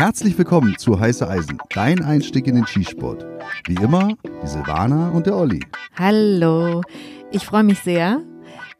Herzlich 0.00 0.38
willkommen 0.38 0.78
zu 0.78 0.98
Heiße 0.98 1.28
Eisen, 1.28 1.58
dein 1.74 2.02
Einstieg 2.02 2.46
in 2.46 2.54
den 2.54 2.66
Skisport. 2.66 3.26
Wie 3.66 3.74
immer, 3.74 4.16
die 4.42 4.46
Silvana 4.46 5.10
und 5.10 5.26
der 5.26 5.36
Olli. 5.36 5.60
Hallo, 5.94 6.80
ich 7.30 7.44
freue 7.44 7.64
mich 7.64 7.80
sehr. 7.80 8.22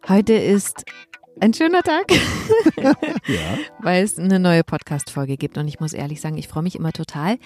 Heute 0.08 0.32
ist 0.32 0.86
ein 1.38 1.54
schöner 1.54 1.82
Tag, 1.82 2.06
Ja. 3.26 3.58
weil 3.80 4.04
es 4.04 4.18
eine 4.18 4.38
neue 4.38 4.64
Podcast-Folge 4.64 5.36
gibt. 5.36 5.56
Und 5.56 5.68
ich 5.68 5.80
muss 5.80 5.92
ehrlich 5.92 6.20
sagen, 6.20 6.36
ich 6.36 6.48
freue 6.48 6.62
mich 6.62 6.76
immer 6.76 6.92
total. 6.92 7.38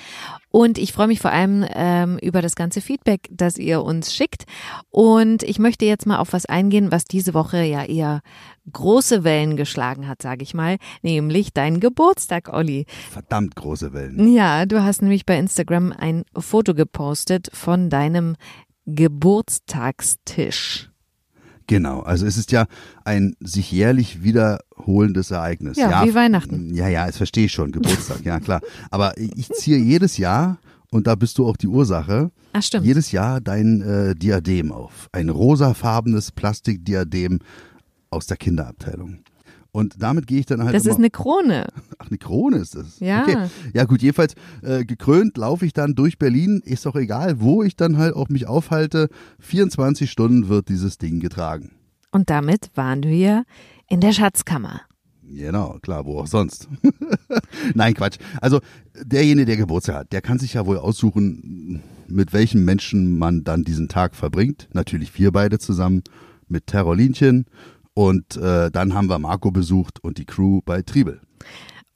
Und 0.50 0.78
ich 0.78 0.92
freue 0.92 1.06
mich 1.06 1.20
vor 1.20 1.30
allem 1.30 1.64
ähm, 1.74 2.18
über 2.18 2.42
das 2.42 2.56
ganze 2.56 2.80
Feedback, 2.80 3.28
das 3.30 3.58
ihr 3.58 3.82
uns 3.82 4.14
schickt. 4.14 4.44
Und 4.90 5.42
ich 5.42 5.58
möchte 5.58 5.84
jetzt 5.84 6.06
mal 6.06 6.18
auf 6.18 6.32
was 6.32 6.46
eingehen, 6.46 6.90
was 6.90 7.04
diese 7.04 7.34
Woche 7.34 7.62
ja 7.62 7.84
eher 7.84 8.20
große 8.72 9.24
Wellen 9.24 9.56
geschlagen 9.56 10.08
hat, 10.08 10.22
sage 10.22 10.42
ich 10.42 10.54
mal, 10.54 10.78
nämlich 11.02 11.52
dein 11.52 11.80
Geburtstag, 11.80 12.52
Olli. 12.52 12.86
Verdammt 13.10 13.54
große 13.54 13.92
Wellen. 13.92 14.32
Ja, 14.32 14.66
du 14.66 14.82
hast 14.82 15.02
nämlich 15.02 15.26
bei 15.26 15.38
Instagram 15.38 15.92
ein 15.92 16.24
Foto 16.36 16.74
gepostet 16.74 17.48
von 17.52 17.90
deinem 17.90 18.36
Geburtstagstisch. 18.86 20.90
Genau, 21.66 22.00
also 22.00 22.26
es 22.26 22.36
ist 22.36 22.52
ja 22.52 22.66
ein 23.04 23.36
sich 23.40 23.72
jährlich 23.72 24.22
wiederholendes 24.22 25.30
Ereignis. 25.30 25.78
Ja, 25.78 26.04
wie 26.04 26.14
Weihnachten. 26.14 26.74
Ja, 26.74 26.88
ja, 26.88 27.06
das 27.06 27.16
verstehe 27.16 27.46
ich 27.46 27.52
schon, 27.52 27.72
Geburtstag, 27.72 28.24
ja 28.24 28.38
klar. 28.40 28.60
Aber 28.90 29.16
ich 29.16 29.48
ziehe 29.50 29.78
jedes 29.78 30.18
Jahr, 30.18 30.58
und 30.90 31.06
da 31.06 31.14
bist 31.14 31.38
du 31.38 31.46
auch 31.48 31.56
die 31.56 31.66
Ursache, 31.66 32.30
Ach 32.52 32.62
stimmt. 32.62 32.84
jedes 32.84 33.12
Jahr 33.12 33.40
dein 33.40 33.80
äh, 33.80 34.14
Diadem 34.14 34.72
auf. 34.72 35.08
Ein 35.12 35.28
rosafarbenes 35.30 36.32
Plastikdiadem 36.32 37.40
aus 38.10 38.26
der 38.26 38.36
Kinderabteilung. 38.36 39.20
Und 39.74 39.96
damit 40.00 40.28
gehe 40.28 40.38
ich 40.38 40.46
dann 40.46 40.62
halt 40.62 40.72
Das 40.72 40.86
ist 40.86 40.98
eine 40.98 41.10
Krone. 41.10 41.66
Ach, 41.98 42.06
eine 42.06 42.16
Krone 42.16 42.58
ist 42.58 42.76
das. 42.76 43.00
Ja. 43.00 43.22
Okay. 43.22 43.48
Ja 43.72 43.84
gut, 43.86 44.02
jedenfalls 44.02 44.36
äh, 44.62 44.84
gekrönt 44.84 45.36
laufe 45.36 45.66
ich 45.66 45.72
dann 45.72 45.96
durch 45.96 46.16
Berlin. 46.16 46.62
Ist 46.64 46.86
doch 46.86 46.94
egal, 46.94 47.40
wo 47.40 47.64
ich 47.64 47.74
dann 47.74 47.98
halt 47.98 48.14
auch 48.14 48.28
mich 48.28 48.46
aufhalte. 48.46 49.08
24 49.40 50.08
Stunden 50.08 50.48
wird 50.48 50.68
dieses 50.68 50.98
Ding 50.98 51.18
getragen. 51.18 51.72
Und 52.12 52.30
damit 52.30 52.70
waren 52.76 53.02
wir 53.02 53.46
in 53.88 54.00
der 54.00 54.12
Schatzkammer. 54.12 54.82
Genau, 55.28 55.80
klar, 55.82 56.06
wo 56.06 56.20
auch 56.20 56.28
sonst. 56.28 56.68
Nein, 57.74 57.94
Quatsch. 57.94 58.18
Also 58.40 58.60
derjenige, 59.02 59.46
der 59.46 59.56
Geburtstag 59.56 59.96
hat, 59.96 60.12
der 60.12 60.22
kann 60.22 60.38
sich 60.38 60.54
ja 60.54 60.66
wohl 60.66 60.78
aussuchen, 60.78 61.82
mit 62.06 62.32
welchem 62.32 62.64
Menschen 62.64 63.18
man 63.18 63.42
dann 63.42 63.64
diesen 63.64 63.88
Tag 63.88 64.14
verbringt. 64.14 64.68
Natürlich 64.72 65.18
wir 65.18 65.32
beide 65.32 65.58
zusammen 65.58 66.04
mit 66.46 66.68
Terrolinchen. 66.68 67.46
Und 67.94 68.36
äh, 68.36 68.70
dann 68.70 68.94
haben 68.94 69.08
wir 69.08 69.18
Marco 69.18 69.50
besucht 69.50 70.02
und 70.02 70.18
die 70.18 70.24
Crew 70.24 70.60
bei 70.64 70.82
Triebel. 70.82 71.20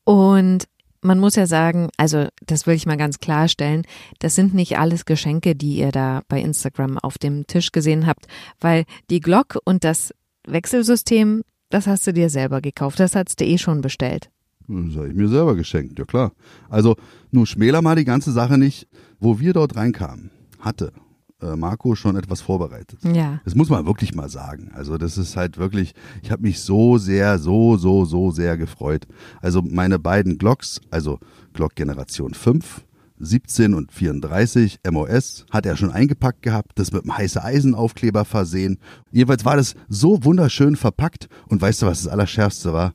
Und 0.05 0.69
man 1.03 1.21
muss 1.21 1.37
ja 1.37 1.47
sagen, 1.47 1.89
also 1.97 2.27
das 2.45 2.67
will 2.67 2.75
ich 2.75 2.87
mal 2.87 2.97
ganz 2.97 3.19
klarstellen, 3.19 3.83
das 4.19 4.35
sind 4.35 4.55
nicht 4.55 4.79
alles 4.79 5.05
Geschenke, 5.05 5.55
die 5.55 5.77
ihr 5.77 5.93
da 5.93 6.23
bei 6.29 6.41
Instagram 6.41 6.99
auf 6.99 7.19
dem 7.19 7.47
Tisch 7.47 7.73
gesehen 7.73 8.07
habt, 8.07 8.27
weil 8.61 8.85
die 9.11 9.21
Glock 9.21 9.59
und 9.65 9.85
das 9.85 10.13
Wechselsystem, 10.47 11.43
das 11.71 11.87
hast 11.87 12.07
du 12.07 12.13
dir 12.13 12.31
selber 12.31 12.61
gekauft, 12.61 13.01
das 13.01 13.15
hast 13.15 13.41
du 13.41 13.45
eh 13.45 13.59
schon 13.59 13.81
bestellt. 13.81 14.31
Das 14.67 14.97
habe 14.97 15.09
ich 15.09 15.15
mir 15.15 15.29
selber 15.29 15.55
geschenkt, 15.55 15.99
ja 15.99 16.05
klar. 16.05 16.33
Also, 16.69 16.97
nur 17.31 17.47
schmäler 17.47 17.81
mal 17.81 17.97
die 17.97 18.05
ganze 18.05 18.33
Sache 18.33 18.59
nicht. 18.59 18.87
Wo 19.19 19.41
wir 19.41 19.55
dort 19.55 19.77
reinkamen, 19.77 20.31
hatte 20.61 20.93
äh, 21.43 21.57
Marco 21.57 21.95
schon 21.95 22.17
etwas 22.17 22.41
vorbereitet. 22.41 23.01
Ja. 23.05 23.41
Das 23.45 23.55
muss 23.55 23.71
man 23.71 23.87
wirklich 23.87 24.15
mal 24.15 24.29
sagen. 24.29 24.71
Also 24.75 24.99
das 24.99 25.19
ist 25.19 25.37
halt 25.37 25.59
wirklich, 25.59 25.95
ich 26.23 26.31
habe 26.31 26.43
mich 26.43 26.61
so 26.61 26.99
sehr, 26.99 27.39
so, 27.39 27.77
so, 27.77 28.05
so 28.05 28.31
sehr 28.31 28.57
gefreut. 28.57 29.07
Also 29.41 29.63
meine 29.63 29.99
beiden 29.99 30.39
Glocks, 30.39 30.81
also 30.91 31.19
Glock 31.53 31.75
Generation 31.75 32.35
5, 32.35 32.85
17 33.21 33.75
und 33.75 33.93
34 33.93 34.81
MOS 34.91 35.45
hat 35.51 35.67
er 35.67 35.77
schon 35.77 35.91
eingepackt 35.91 36.43
gehabt, 36.43 36.73
das 36.77 36.93
mit 36.93 37.03
einem 37.03 37.17
heiße 37.17 37.43
Eisenaufkleber 37.43 38.25
versehen. 38.25 38.79
Jeweils 39.11 39.45
war 39.45 39.57
das 39.57 39.75
so 39.89 40.25
wunderschön 40.25 40.77
verpackt 40.77 41.29
und 41.49 41.61
weißt 41.61 41.83
du, 41.83 41.87
was 41.87 42.03
das 42.03 42.13
Allerschärfste 42.13 42.73
war? 42.73 42.95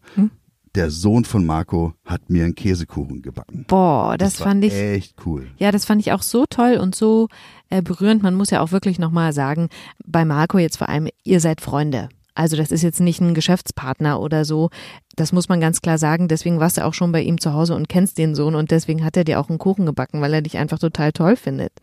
Der 0.76 0.90
Sohn 0.90 1.24
von 1.24 1.46
Marco 1.46 1.94
hat 2.04 2.32
mir 2.32 2.46
einen 2.46 2.56
Käsekuchen 2.56 3.22
gebacken. 3.22 3.66
Boah, 3.68 4.18
das, 4.18 4.40
war 4.40 4.48
fand 4.48 4.66
ich 4.66 4.74
echt 4.74 5.16
cool. 5.26 5.48
Ja, 5.58 5.72
das 5.72 5.86
fand 5.86 6.02
ich 6.02 6.12
auch 6.12 6.24
so 6.24 6.46
toll 6.50 6.78
und 6.82 6.96
so 6.96 7.28
äh, 7.70 7.84
berührend. 7.84 8.24
Man 8.24 8.34
muss 8.34 8.50
ja 8.50 8.60
auch 8.60 8.72
wirklich 8.72 8.98
nochmal 8.98 9.34
sagen, 9.34 9.70
bei 10.04 10.26
Marco 10.26 10.58
jetzt 10.58 10.78
vor 10.78 10.90
allem, 10.90 11.10
ihr 11.24 11.40
seid 11.40 11.62
Freunde. 11.62 12.10
Also 12.36 12.58
das 12.58 12.72
ist 12.72 12.82
jetzt 12.82 13.00
nicht 13.00 13.22
ein 13.22 13.36
Geschäftspartner 13.36 14.20
oder 14.20 14.46
so. 14.46 14.72
Das 15.16 15.32
muss 15.32 15.48
man 15.48 15.62
ganz 15.62 15.82
klar 15.82 16.00
sagen. 16.00 16.28
Deswegen 16.28 16.60
warst 16.60 16.78
du 16.78 16.86
auch 16.86 16.96
schon 16.96 17.12
bei 17.12 17.22
ihm 17.22 17.40
zu 17.40 17.54
Hause 17.54 17.76
und 17.76 17.88
kennst 17.88 18.18
den 18.18 18.34
Sohn 18.34 18.56
und 18.56 18.72
deswegen 18.72 19.06
hat 19.06 19.16
er 19.16 19.24
dir 19.24 19.40
auch 19.40 19.50
einen 19.50 19.60
Kuchen 19.60 19.86
gebacken, 19.86 20.22
weil 20.22 20.34
er 20.34 20.42
dich 20.42 20.58
einfach 20.58 20.80
total 20.80 21.12
toll 21.12 21.36
findet. 21.36 21.74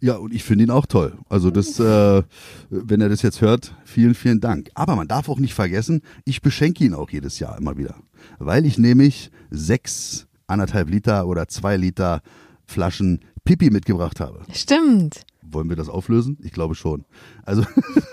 Ja, 0.00 0.16
und 0.16 0.32
ich 0.32 0.44
finde 0.44 0.64
ihn 0.64 0.70
auch 0.70 0.86
toll. 0.86 1.18
Also 1.28 1.50
das, 1.50 1.78
äh, 1.80 2.22
wenn 2.70 3.00
er 3.00 3.08
das 3.08 3.22
jetzt 3.22 3.40
hört, 3.40 3.74
vielen, 3.84 4.14
vielen 4.14 4.40
Dank. 4.40 4.70
Aber 4.74 4.96
man 4.96 5.08
darf 5.08 5.28
auch 5.28 5.38
nicht 5.38 5.54
vergessen, 5.54 6.02
ich 6.24 6.42
beschenke 6.42 6.84
ihn 6.84 6.94
auch 6.94 7.10
jedes 7.10 7.38
Jahr 7.38 7.58
immer 7.58 7.76
wieder. 7.76 7.96
Weil 8.38 8.66
ich 8.66 8.78
nämlich 8.78 9.30
sechs, 9.50 10.26
anderthalb 10.46 10.88
Liter 10.90 11.26
oder 11.26 11.48
zwei 11.48 11.76
Liter 11.76 12.22
Flaschen 12.66 13.20
Pipi 13.44 13.70
mitgebracht 13.70 14.20
habe. 14.20 14.42
Stimmt. 14.52 15.22
Wollen 15.42 15.68
wir 15.68 15.76
das 15.76 15.88
auflösen? 15.88 16.38
Ich 16.42 16.52
glaube 16.52 16.74
schon. 16.74 17.04
Also, 17.44 17.64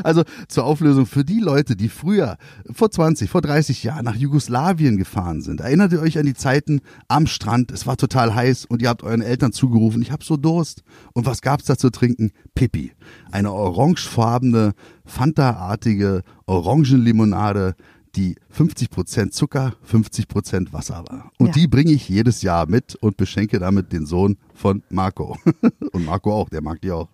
also 0.04 0.24
zur 0.48 0.66
Auflösung 0.66 1.06
für 1.06 1.24
die 1.24 1.40
Leute, 1.40 1.76
die 1.76 1.90
früher, 1.90 2.38
vor 2.72 2.92
20, 2.92 3.30
vor 3.30 3.42
30 3.42 3.84
Jahren 3.84 4.06
nach 4.06 4.16
Jugoslawien 4.16 4.98
gefahren 4.98 5.42
sind. 5.42 5.62
Erinnert 5.62 5.92
ihr 5.94 6.02
euch 6.02 6.18
an 6.18 6.26
die 6.26 6.34
Zeiten 6.34 6.82
am 7.08 7.28
Strand? 7.28 7.72
Es 7.72 7.88
war 7.88 7.98
total 7.98 8.34
heiß 8.36 8.66
und 8.66 8.82
ihr 8.82 8.90
habt 8.90 9.04
euren 9.04 9.22
Eltern 9.22 9.52
zugerufen, 9.52 10.02
ich 10.02 10.12
hab 10.12 10.24
so 10.24 10.38
Durst. 10.38 10.84
Und 11.14 11.26
was 11.26 11.42
gab's 11.42 11.66
da 11.66 11.78
zu 11.78 11.90
trinken? 11.90 12.32
Pipi. 12.56 12.92
Eine 13.32 13.52
orangefarbene, 13.52 14.74
Fanta-artige 15.06 16.24
Orangenlimonade, 16.46 17.76
die 18.16 18.36
50% 18.56 19.32
Zucker, 19.32 19.74
50% 19.90 20.74
Wasser 20.74 21.04
war. 21.10 21.32
Und 21.38 21.48
Ja. 21.48 21.54
die 21.54 21.68
bringe 21.68 21.92
ich 21.92 22.10
jedes 22.10 22.42
Jahr 22.42 22.68
mit 22.68 22.96
und 22.96 23.18
beschenke 23.18 23.60
damit 23.60 23.94
den 23.94 24.06
Sohn 24.06 24.38
von 24.54 24.84
Marco. 24.90 25.38
und 25.94 26.06
Marco 26.06 26.34
auch, 26.34 26.50
der 26.50 26.62
mag 26.62 26.82
die 26.82 26.92
auch. 26.92 27.08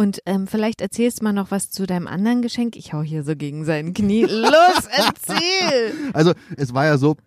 Und 0.00 0.22
ähm, 0.24 0.46
vielleicht 0.46 0.80
erzählst 0.80 1.20
du 1.20 1.24
mal 1.24 1.34
noch 1.34 1.50
was 1.50 1.68
zu 1.68 1.86
deinem 1.86 2.06
anderen 2.06 2.40
Geschenk. 2.40 2.74
Ich 2.74 2.94
hau 2.94 3.02
hier 3.02 3.22
so 3.22 3.36
gegen 3.36 3.66
sein 3.66 3.92
Knie. 3.92 4.22
Los, 4.30 4.88
erzähl! 4.90 5.92
Also 6.14 6.32
es 6.56 6.72
war 6.72 6.86
ja 6.86 6.96
so, 6.96 7.18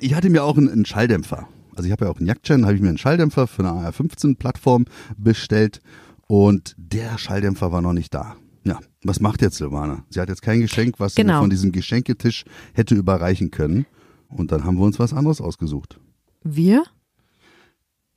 ich 0.00 0.12
hatte 0.12 0.28
mir 0.28 0.44
auch 0.44 0.58
einen, 0.58 0.68
einen 0.68 0.84
Schalldämpfer. 0.84 1.48
Also 1.74 1.86
ich 1.86 1.92
habe 1.92 2.04
ja 2.04 2.10
auch 2.10 2.18
einen 2.18 2.26
Jagdschein, 2.26 2.66
habe 2.66 2.74
ich 2.74 2.82
mir 2.82 2.90
einen 2.90 2.98
Schalldämpfer 2.98 3.46
für 3.46 3.60
eine 3.62 3.70
AR-15-Plattform 3.70 4.84
bestellt 5.16 5.80
und 6.26 6.74
der 6.76 7.16
Schalldämpfer 7.16 7.72
war 7.72 7.80
noch 7.80 7.94
nicht 7.94 8.12
da. 8.12 8.36
Ja, 8.64 8.78
was 9.02 9.20
macht 9.20 9.40
jetzt 9.40 9.56
Silvana? 9.56 10.04
Sie 10.10 10.20
hat 10.20 10.28
jetzt 10.28 10.42
kein 10.42 10.60
Geschenk, 10.60 10.96
was 11.00 11.14
sie 11.14 11.22
Genau. 11.22 11.36
mir 11.36 11.40
von 11.44 11.48
diesem 11.50 11.72
Geschenketisch 11.72 12.44
hätte 12.74 12.96
überreichen 12.96 13.50
können. 13.50 13.86
Und 14.28 14.52
dann 14.52 14.64
haben 14.64 14.76
wir 14.76 14.84
uns 14.84 14.98
was 14.98 15.14
anderes 15.14 15.40
ausgesucht. 15.40 15.98
Wir? 16.44 16.84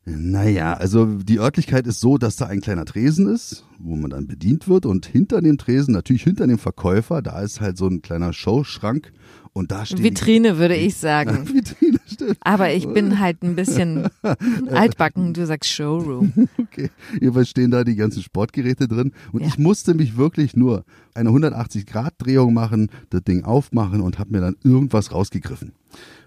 Naja, 0.05 0.73
also 0.73 1.05
die 1.05 1.39
Örtlichkeit 1.39 1.87
ist 1.87 2.01
so, 2.01 2.17
dass 2.17 2.35
da 2.35 2.47
ein 2.47 2.59
kleiner 2.59 2.83
Tresen 2.83 3.27
ist, 3.33 3.65
wo 3.79 3.95
man 3.95 4.09
dann 4.11 4.27
bedient 4.27 4.67
wird 4.67 4.85
und 4.85 5.05
hinter 5.05 5.41
dem 5.41 5.57
Tresen, 5.57 5.93
natürlich 5.93 6.23
hinter 6.23 6.45
dem 6.45 6.57
Verkäufer, 6.57 7.21
da 7.21 7.41
ist 7.41 7.61
halt 7.61 7.77
so 7.77 7.87
ein 7.87 8.01
kleiner 8.01 8.33
Showschrank 8.33 9.13
und 9.53 9.71
da 9.71 9.85
steht 9.85 10.03
Vitrine, 10.03 10.57
würde 10.57 10.75
ich 10.75 10.97
sagen. 10.97 11.47
Vitrine, 11.53 11.99
stimmt. 12.05 12.37
Aber 12.41 12.73
ich 12.73 12.85
bin 12.89 13.19
halt 13.19 13.43
ein 13.43 13.55
bisschen 13.55 14.09
altbacken. 14.71 15.33
Du 15.33 15.45
sagst 15.45 15.69
Showroom. 15.71 16.49
Okay, 16.57 16.89
jedenfalls 17.21 17.49
stehen 17.49 17.71
da 17.71 17.85
die 17.85 17.95
ganzen 17.95 18.21
Sportgeräte 18.23 18.89
drin 18.89 19.13
und 19.31 19.39
Ja. 19.41 19.47
ich 19.47 19.57
musste 19.57 19.93
mich 19.93 20.17
wirklich 20.17 20.53
nur 20.57 20.83
eine 21.13 21.29
180-Grad-Drehung 21.29 22.53
machen, 22.53 22.89
das 23.09 23.23
Ding 23.23 23.45
aufmachen 23.45 24.01
und 24.01 24.19
habe 24.19 24.31
mir 24.31 24.41
dann 24.41 24.57
irgendwas 24.65 25.13
rausgegriffen. 25.13 25.71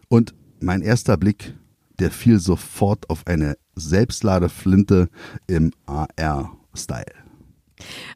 Und 0.09 0.33
mein 0.61 0.81
erster 0.81 1.19
Blick, 1.19 1.53
der 1.99 2.11
fiel 2.11 2.39
sofort 2.39 3.11
auf 3.11 3.27
eine 3.27 3.57
Selbstladeflinte 3.75 5.09
im 5.47 5.73
AR-Style. 5.87 7.15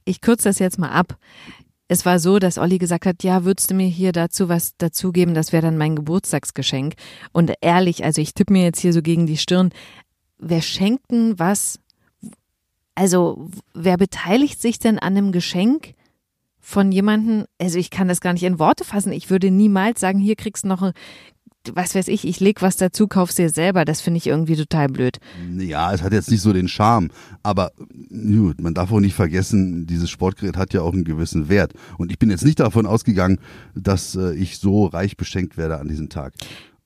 Ich 0.04 0.20
kürze 0.20 0.48
das 0.48 0.58
jetzt 0.58 0.78
mal 0.78 0.90
ab. 0.90 1.18
Es 1.88 2.06
war 2.06 2.20
so, 2.20 2.38
dass 2.38 2.56
Olli 2.56 2.78
gesagt 2.78 3.04
hat, 3.04 3.24
ja, 3.24 3.44
würdest 3.44 3.70
du 3.70 3.74
mir 3.74 3.88
hier 3.88 4.12
dazu 4.12 4.48
was 4.48 4.76
dazugeben, 4.76 5.34
das 5.34 5.52
wäre 5.52 5.62
dann 5.62 5.76
mein 5.76 5.96
Geburtstagsgeschenk. 5.96 6.94
Und 7.32 7.52
ehrlich, 7.60 8.04
also 8.04 8.20
ich 8.20 8.32
tippe 8.32 8.52
mir 8.52 8.62
jetzt 8.62 8.80
hier 8.80 8.92
so 8.92 9.02
gegen 9.02 9.26
die 9.26 9.36
Stirn, 9.36 9.70
wer 10.38 10.62
schenkt 10.62 11.10
denn 11.10 11.38
was? 11.38 11.80
Also, 12.94 13.48
wer 13.74 13.96
beteiligt 13.96 14.60
sich 14.60 14.78
denn 14.78 14.98
an 14.98 15.16
einem 15.16 15.32
Geschenk 15.32 15.94
von 16.60 16.92
jemandem? 16.92 17.46
Also, 17.58 17.78
ich 17.78 17.90
kann 17.90 18.08
das 18.08 18.20
gar 18.20 18.34
nicht 18.34 18.42
in 18.42 18.58
Worte 18.58 18.84
fassen. 18.84 19.12
Ich 19.12 19.30
würde 19.30 19.50
niemals 19.50 20.00
sagen, 20.00 20.18
hier 20.18 20.36
kriegst 20.36 20.64
du 20.64 20.68
noch 20.68 20.82
ein 20.82 20.92
was 21.74 21.94
weiß 21.94 22.08
ich, 22.08 22.26
ich 22.26 22.40
leg 22.40 22.62
was 22.62 22.76
dazu, 22.76 23.06
kauf's 23.06 23.34
dir 23.34 23.50
selber. 23.50 23.84
Das 23.84 24.00
finde 24.00 24.18
ich 24.18 24.26
irgendwie 24.26 24.56
total 24.56 24.88
blöd. 24.88 25.18
Ja, 25.58 25.92
es 25.92 26.02
hat 26.02 26.12
jetzt 26.12 26.30
nicht 26.30 26.40
so 26.40 26.52
den 26.52 26.68
Charme, 26.68 27.10
aber 27.42 27.72
gut, 28.08 28.60
man 28.60 28.74
darf 28.74 28.92
auch 28.92 29.00
nicht 29.00 29.14
vergessen, 29.14 29.86
dieses 29.86 30.10
Sportgerät 30.10 30.56
hat 30.56 30.72
ja 30.72 30.82
auch 30.82 30.92
einen 30.92 31.04
gewissen 31.04 31.48
Wert. 31.48 31.74
Und 31.98 32.10
ich 32.10 32.18
bin 32.18 32.30
jetzt 32.30 32.44
nicht 32.44 32.60
davon 32.60 32.86
ausgegangen, 32.86 33.38
dass 33.74 34.14
äh, 34.14 34.34
ich 34.34 34.58
so 34.58 34.86
reich 34.86 35.16
beschenkt 35.16 35.56
werde 35.56 35.78
an 35.78 35.88
diesem 35.88 36.08
Tag. 36.08 36.34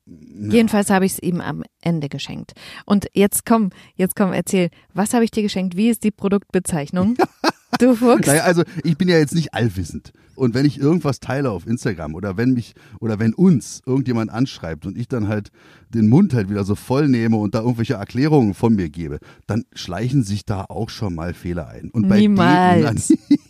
Jedenfalls 0.07 0.91
habe 0.91 1.07
ich 1.07 1.13
es 1.13 1.19
ihm 1.23 1.41
am 1.41 1.63
Ende 1.81 2.09
geschenkt. 2.09 2.53
Und 2.85 3.07
jetzt 3.15 3.47
komm, 3.47 3.71
jetzt 3.95 4.17
komm, 4.17 4.33
erzähl, 4.33 4.69
was 4.93 5.15
habe 5.15 5.25
ich 5.25 5.31
dir 5.31 5.43
geschenkt? 5.43 5.77
Wie 5.77 5.89
ist 5.89 6.05
die 6.05 6.11
Produktbezeichnung? 6.11 7.17
Du 7.79 7.95
Fuchs. 7.95 8.27
Naja, 8.27 8.43
also 8.43 8.63
ich 8.83 8.97
bin 8.97 9.09
ja 9.09 9.19
jetzt 9.19 9.35
nicht 9.35 9.55
allwissend. 9.55 10.13
Und 10.35 10.55
wenn 10.55 10.67
ich 10.67 10.81
irgendwas 10.81 11.21
teile 11.21 11.51
auf 11.51 11.67
Instagram 11.67 12.15
oder 12.15 12.37
wenn 12.37 12.55
mich 12.55 12.75
oder 13.01 13.19
wenn 13.19 13.35
uns 13.35 13.83
irgendjemand 13.87 14.31
anschreibt 14.31 14.85
und 14.87 14.99
ich 14.99 15.09
dann 15.09 15.29
halt 15.29 15.51
den 15.91 16.09
Mund 16.09 16.35
halt 16.35 16.51
wieder 16.51 16.65
so 16.65 16.75
voll 16.75 17.09
nehme 17.09 17.37
und 17.37 17.55
da 17.55 17.61
irgendwelche 17.61 17.95
Erklärungen 17.95 18.55
von 18.55 18.75
mir 18.75 18.89
gebe, 18.89 19.19
dann 19.47 19.65
schleichen 19.75 20.25
sich 20.25 20.45
da 20.45 20.65
auch 20.69 20.91
schon 20.91 21.15
mal 21.15 21.35
Fehler 21.35 21.69
ein. 21.69 21.91
Und 21.91 22.09
bei 22.09 22.19
Niemals. 22.19 23.09
Dem, 23.09 23.19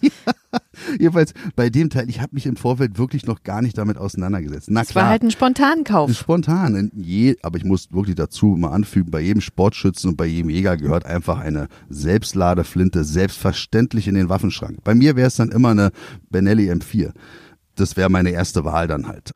jedenfalls 0.98 1.32
bei 1.56 1.70
dem 1.70 1.90
Teil, 1.90 2.08
ich 2.08 2.20
habe 2.20 2.34
mich 2.34 2.46
im 2.46 2.56
Vorfeld 2.56 2.98
wirklich 2.98 3.26
noch 3.26 3.42
gar 3.42 3.62
nicht 3.62 3.76
damit 3.78 3.96
auseinandergesetzt. 3.98 4.68
Na 4.70 4.82
Es 4.82 4.88
klar. 4.88 5.04
war 5.04 5.10
halt 5.10 5.22
ein 5.22 5.30
Spontankauf. 5.30 6.12
Spontan. 6.14 6.74
In 6.76 6.90
Je, 6.94 7.36
aber 7.42 7.58
ich 7.58 7.64
muss 7.64 7.92
wirklich 7.92 8.16
dazu 8.16 8.46
mal 8.46 8.70
anfügen, 8.70 9.10
bei 9.10 9.20
jedem 9.20 9.40
Sportschützen 9.40 10.10
und 10.10 10.16
bei 10.16 10.26
jedem 10.26 10.50
Jäger 10.50 10.76
gehört 10.76 11.06
einfach 11.06 11.38
eine 11.38 11.68
Selbstladeflinte 11.88 13.04
selbstverständlich 13.04 14.08
in 14.08 14.14
den 14.14 14.28
Waffenschrank. 14.28 14.78
Bei 14.84 14.94
mir 14.94 15.16
wäre 15.16 15.28
es 15.28 15.36
dann 15.36 15.50
immer 15.50 15.70
eine 15.70 15.90
Benelli 16.30 16.70
M4. 16.70 17.12
Das 17.76 17.96
wäre 17.96 18.08
meine 18.10 18.30
erste 18.30 18.64
Wahl 18.64 18.86
dann 18.86 19.06
halt. 19.08 19.32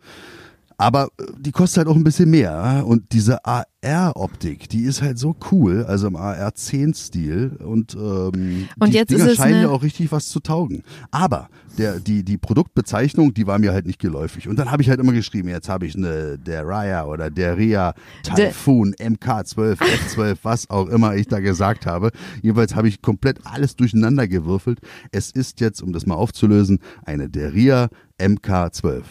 Aber 0.81 1.09
äh, 1.19 1.25
die 1.39 1.51
kostet 1.53 1.79
halt 1.79 1.89
auch 1.89 1.97
ein 1.97 2.05
bisschen 2.05 2.31
mehr. 2.31 2.85
Und 2.87 3.13
diese 3.13 3.45
AR-Optik, 3.45 4.69
die 4.69 4.83
ist 4.83 5.03
halt 5.03 5.19
so 5.19 5.35
cool, 5.51 5.85
also 5.85 6.07
im 6.07 6.15
AR-10-Stil. 6.17 7.59
Und, 7.65 7.95
ähm, 7.95 8.69
Und 8.79 8.89
die 8.93 8.97
jetzt 8.97 9.11
Dinger 9.11 9.35
scheinen 9.35 9.55
eine- 9.55 9.63
ja 9.65 9.69
auch 9.71 9.83
richtig 9.83 10.13
was 10.13 10.29
zu 10.29 10.39
taugen. 10.41 10.85
Aber 11.11 11.49
der, 11.79 11.99
die, 12.01 12.23
die 12.25 12.39
Produktbezeichnung, 12.39 13.35
die 13.35 13.47
war 13.47 13.59
mir 13.59 13.73
halt 13.73 13.87
nicht 13.87 13.99
geläufig. 13.99 14.47
Und 14.49 14.57
dann 14.59 14.71
habe 14.71 14.83
ich 14.83 14.89
halt 14.89 15.01
immer 15.01 15.13
geschrieben, 15.13 15.49
jetzt 15.49 15.69
habe 15.69 15.85
ich 15.87 15.97
eine 15.97 16.39
der 16.39 16.67
Raya 16.67 17.07
oder 17.07 17.29
der 17.31 17.57
Ria 17.57 17.95
Typhoon 18.23 18.95
MK12, 18.95 19.79
F12, 19.81 20.37
was 20.43 20.71
auch 20.71 20.87
immer 20.89 21.17
ich 21.17 21.27
da 21.27 21.41
gesagt 21.41 21.87
habe. 21.87 22.11
Jeweils 22.43 22.75
habe 22.77 22.89
ich 22.89 23.03
komplett 23.03 23.41
alles 23.45 23.75
durcheinander 23.77 24.29
gewürfelt. 24.29 24.79
Es 25.11 25.31
ist 25.33 25.61
jetzt, 25.61 25.83
um 25.83 25.93
das 25.93 26.07
mal 26.07 26.15
aufzulösen, 26.15 26.79
eine 27.05 27.29
der 27.29 27.53
Ria 27.53 27.89
MK12. 28.21 29.03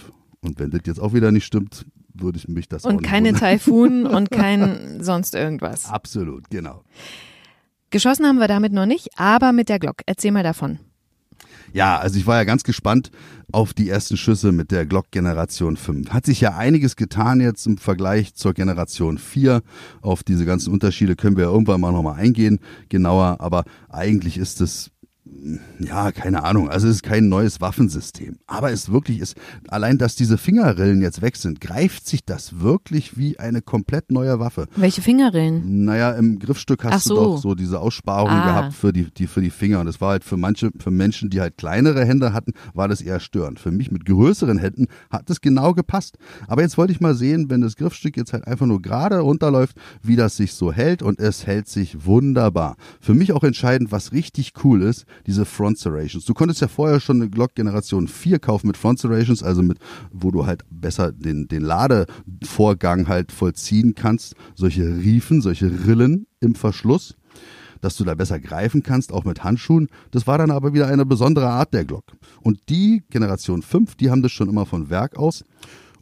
Und 0.47 0.59
wenn 0.59 0.71
das 0.71 0.81
jetzt 0.85 0.99
auch 0.99 1.13
wieder 1.13 1.31
nicht 1.31 1.45
stimmt, 1.45 1.85
würde 2.13 2.37
ich 2.37 2.47
mich 2.47 2.67
das 2.67 2.85
Und 2.85 3.03
keine. 3.03 3.33
Taifun 3.33 4.05
und 4.07 4.31
kein 4.31 5.03
sonst 5.03 5.35
irgendwas. 5.35 5.89
Absolut, 5.89 6.49
genau. 6.49 6.83
Geschossen 7.89 8.25
haben 8.25 8.39
wir 8.39 8.47
damit 8.47 8.73
noch 8.73 8.85
nicht, 8.85 9.09
aber 9.17 9.51
mit 9.51 9.69
der 9.69 9.79
Glock. 9.79 9.97
Erzähl 10.05 10.31
mal 10.31 10.43
davon. 10.43 10.79
Ja, 11.73 11.99
also 11.99 12.17
ich 12.17 12.25
war 12.25 12.37
ja 12.37 12.43
ganz 12.43 12.63
gespannt 12.63 13.11
auf 13.51 13.73
die 13.73 13.89
ersten 13.89 14.17
Schüsse 14.17 14.51
mit 14.51 14.71
der 14.71 14.85
Glock 14.85 15.11
Generation 15.11 15.77
5. 15.77 16.09
Hat 16.09 16.25
sich 16.25 16.41
ja 16.41 16.55
einiges 16.55 16.95
getan 16.95 17.39
jetzt 17.39 17.65
im 17.67 17.77
Vergleich 17.77 18.33
zur 18.35 18.53
Generation 18.53 19.17
4. 19.17 19.61
Auf 20.01 20.23
diese 20.23 20.45
ganzen 20.45 20.73
Unterschiede 20.73 21.15
können 21.15 21.37
wir 21.37 21.45
ja 21.45 21.51
irgendwann 21.51 21.81
mal 21.81 21.91
nochmal 21.91 22.19
eingehen, 22.19 22.59
genauer. 22.89 23.37
Aber 23.39 23.65
eigentlich 23.89 24.37
ist 24.37 24.61
es 24.61 24.91
ja, 25.79 26.11
keine 26.11 26.43
Ahnung. 26.43 26.69
Also 26.69 26.87
es 26.87 26.95
ist 26.95 27.03
kein 27.03 27.29
neues 27.29 27.61
Waffensystem. 27.61 28.37
Aber 28.47 28.71
es 28.71 28.91
wirklich 28.91 29.19
ist, 29.19 29.35
allein, 29.67 29.97
dass 29.97 30.15
diese 30.15 30.37
Fingerrillen 30.37 31.01
jetzt 31.01 31.21
weg 31.21 31.35
sind, 31.37 31.61
greift 31.61 32.07
sich 32.07 32.25
das 32.25 32.59
wirklich 32.59 33.17
wie 33.17 33.39
eine 33.39 33.61
komplett 33.61 34.11
neue 34.11 34.39
Waffe. 34.39 34.67
Welche 34.75 35.01
Fingerrillen? 35.01 35.85
Naja, 35.85 36.11
im 36.11 36.39
Griffstück 36.39 36.83
hast 36.83 36.93
Ach 36.93 37.03
du 37.03 37.09
so. 37.09 37.15
doch 37.15 37.37
so 37.37 37.55
diese 37.55 37.79
Aussparung 37.79 38.29
Ah. 38.29 38.45
gehabt 38.45 38.73
für 38.73 38.91
die, 38.93 39.05
die, 39.11 39.27
für 39.27 39.41
die 39.41 39.49
Finger. 39.49 39.79
Und 39.79 39.85
das 39.85 40.01
war 40.01 40.09
halt 40.11 40.23
für 40.23 40.37
manche, 40.37 40.71
für 40.79 40.91
Menschen, 40.91 41.29
die 41.29 41.39
halt 41.41 41.57
kleinere 41.57 42.05
Hände 42.05 42.33
hatten, 42.33 42.53
war 42.73 42.87
das 42.87 43.01
eher 43.01 43.19
störend. 43.19 43.59
Für 43.59 43.71
mich 43.71 43.91
mit 43.91 44.05
größeren 44.05 44.57
Händen 44.57 44.87
hat 45.09 45.29
das 45.29 45.41
genau 45.41 45.73
gepasst. 45.73 46.17
Aber 46.47 46.61
jetzt 46.61 46.77
wollte 46.77 46.93
ich 46.93 46.99
mal 47.01 47.15
sehen, 47.15 47.49
wenn 47.49 47.61
das 47.61 47.75
Griffstück 47.75 48.17
jetzt 48.17 48.33
halt 48.33 48.47
einfach 48.47 48.65
nur 48.65 48.81
gerade 48.81 49.19
runterläuft, 49.19 49.77
wie 50.03 50.15
das 50.15 50.35
sich 50.37 50.53
so 50.53 50.71
hält. 50.73 51.01
Und 51.01 51.19
es 51.19 51.45
hält 51.47 51.67
sich 51.67 52.05
wunderbar. 52.05 52.75
Für 52.99 53.13
mich 53.13 53.31
auch 53.33 53.43
entscheidend, 53.43 53.91
was 53.91 54.11
richtig 54.11 54.53
cool 54.63 54.81
ist, 54.81 55.05
diese 55.25 55.45
Front 55.45 55.79
Serrations. 55.79 56.25
Du 56.25 56.33
konntest 56.33 56.61
ja 56.61 56.67
vorher 56.67 56.99
schon 56.99 57.21
eine 57.21 57.29
Glock 57.29 57.55
Generation 57.55 58.07
4 58.07 58.39
kaufen 58.39 58.67
mit 58.67 58.77
Front 58.77 58.99
Serrations, 58.99 59.43
also 59.43 59.63
mit, 59.63 59.79
wo 60.11 60.31
du 60.31 60.45
halt 60.45 60.63
besser 60.69 61.11
den, 61.11 61.47
den 61.47 61.63
Ladevorgang 61.63 63.07
halt 63.07 63.31
vollziehen 63.31 63.95
kannst. 63.95 64.35
Solche 64.55 64.83
Riefen, 64.83 65.41
solche 65.41 65.85
Rillen 65.85 66.27
im 66.39 66.55
Verschluss 66.55 67.15
dass 67.81 67.95
du 67.95 68.03
da 68.03 68.15
besser 68.15 68.39
greifen 68.39 68.83
kannst, 68.83 69.11
auch 69.11 69.23
mit 69.23 69.43
Handschuhen. 69.43 69.87
Das 70.09 70.25
war 70.25 70.37
dann 70.37 70.51
aber 70.51 70.73
wieder 70.73 70.87
eine 70.87 71.05
besondere 71.05 71.47
Art 71.47 71.73
der 71.73 71.85
Glock. 71.85 72.05
Und 72.41 72.59
die 72.69 73.03
Generation 73.09 73.61
5, 73.61 73.95
die 73.95 74.09
haben 74.09 74.21
das 74.21 74.31
schon 74.31 74.49
immer 74.49 74.65
von 74.65 74.89
Werk 74.89 75.15
aus. 75.15 75.43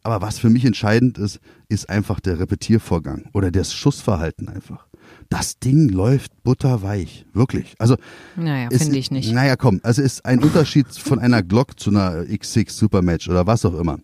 Aber 0.05 0.21
was 0.21 0.37
für 0.37 0.51
mich 0.51 0.63
entscheidend 0.65 1.17
ist, 1.17 1.39
ist 1.67 1.89
einfach 1.89 2.19
der 2.19 2.39
Repetiervorgang 2.39 3.27
oder 3.33 3.49
das 3.49 3.73
Schussverhalten 3.73 4.47
einfach. 4.47 4.85
Das 5.29 5.57
Ding 5.57 5.89
läuft 5.89 6.43
butterweich, 6.43 7.25
wirklich. 7.33 7.73
Also 7.79 7.95
Naja, 8.35 8.69
finde 8.69 8.99
ich 8.99 9.09
nicht. 9.09 9.33
Naja, 9.33 9.55
komm, 9.55 9.79
also 9.81 10.03
ist 10.03 10.23
ein 10.23 10.43
Unterschied 10.43 10.85
von 10.89 11.17
einer 11.17 11.41
Glock 11.41 11.79
zu 11.79 11.89
einer 11.89 12.21
X6 12.21 12.69
Supermatch 12.69 13.27
oder 13.29 13.47
was 13.47 13.65
auch 13.65 13.73
immer. 13.73 13.97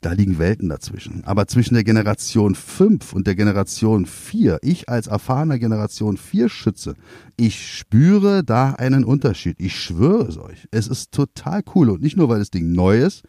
Da 0.00 0.14
liegen 0.14 0.40
Welten 0.40 0.68
dazwischen. 0.68 1.22
Aber 1.24 1.46
zwischen 1.46 1.74
der 1.74 1.84
Generation 1.84 2.56
5 2.56 3.12
und 3.12 3.28
der 3.28 3.36
Generation 3.36 4.06
4, 4.06 4.58
ich 4.62 4.88
als 4.88 5.06
erfahrener 5.06 5.60
Generation 5.60 6.16
4 6.16 6.48
Schütze, 6.48 6.94
ich 7.36 7.76
spüre 7.76 8.42
da 8.42 8.72
einen 8.72 9.04
Unterschied. 9.04 9.60
Ich 9.60 9.78
schwöre 9.78 10.26
es 10.26 10.38
euch. 10.38 10.66
Es 10.72 10.88
ist 10.88 11.12
total 11.12 11.62
cool. 11.76 11.90
Und 11.90 12.02
nicht 12.02 12.16
nur, 12.16 12.28
weil 12.28 12.40
das 12.40 12.50
Ding 12.50 12.72
neu 12.72 12.98
ist, 12.98 13.22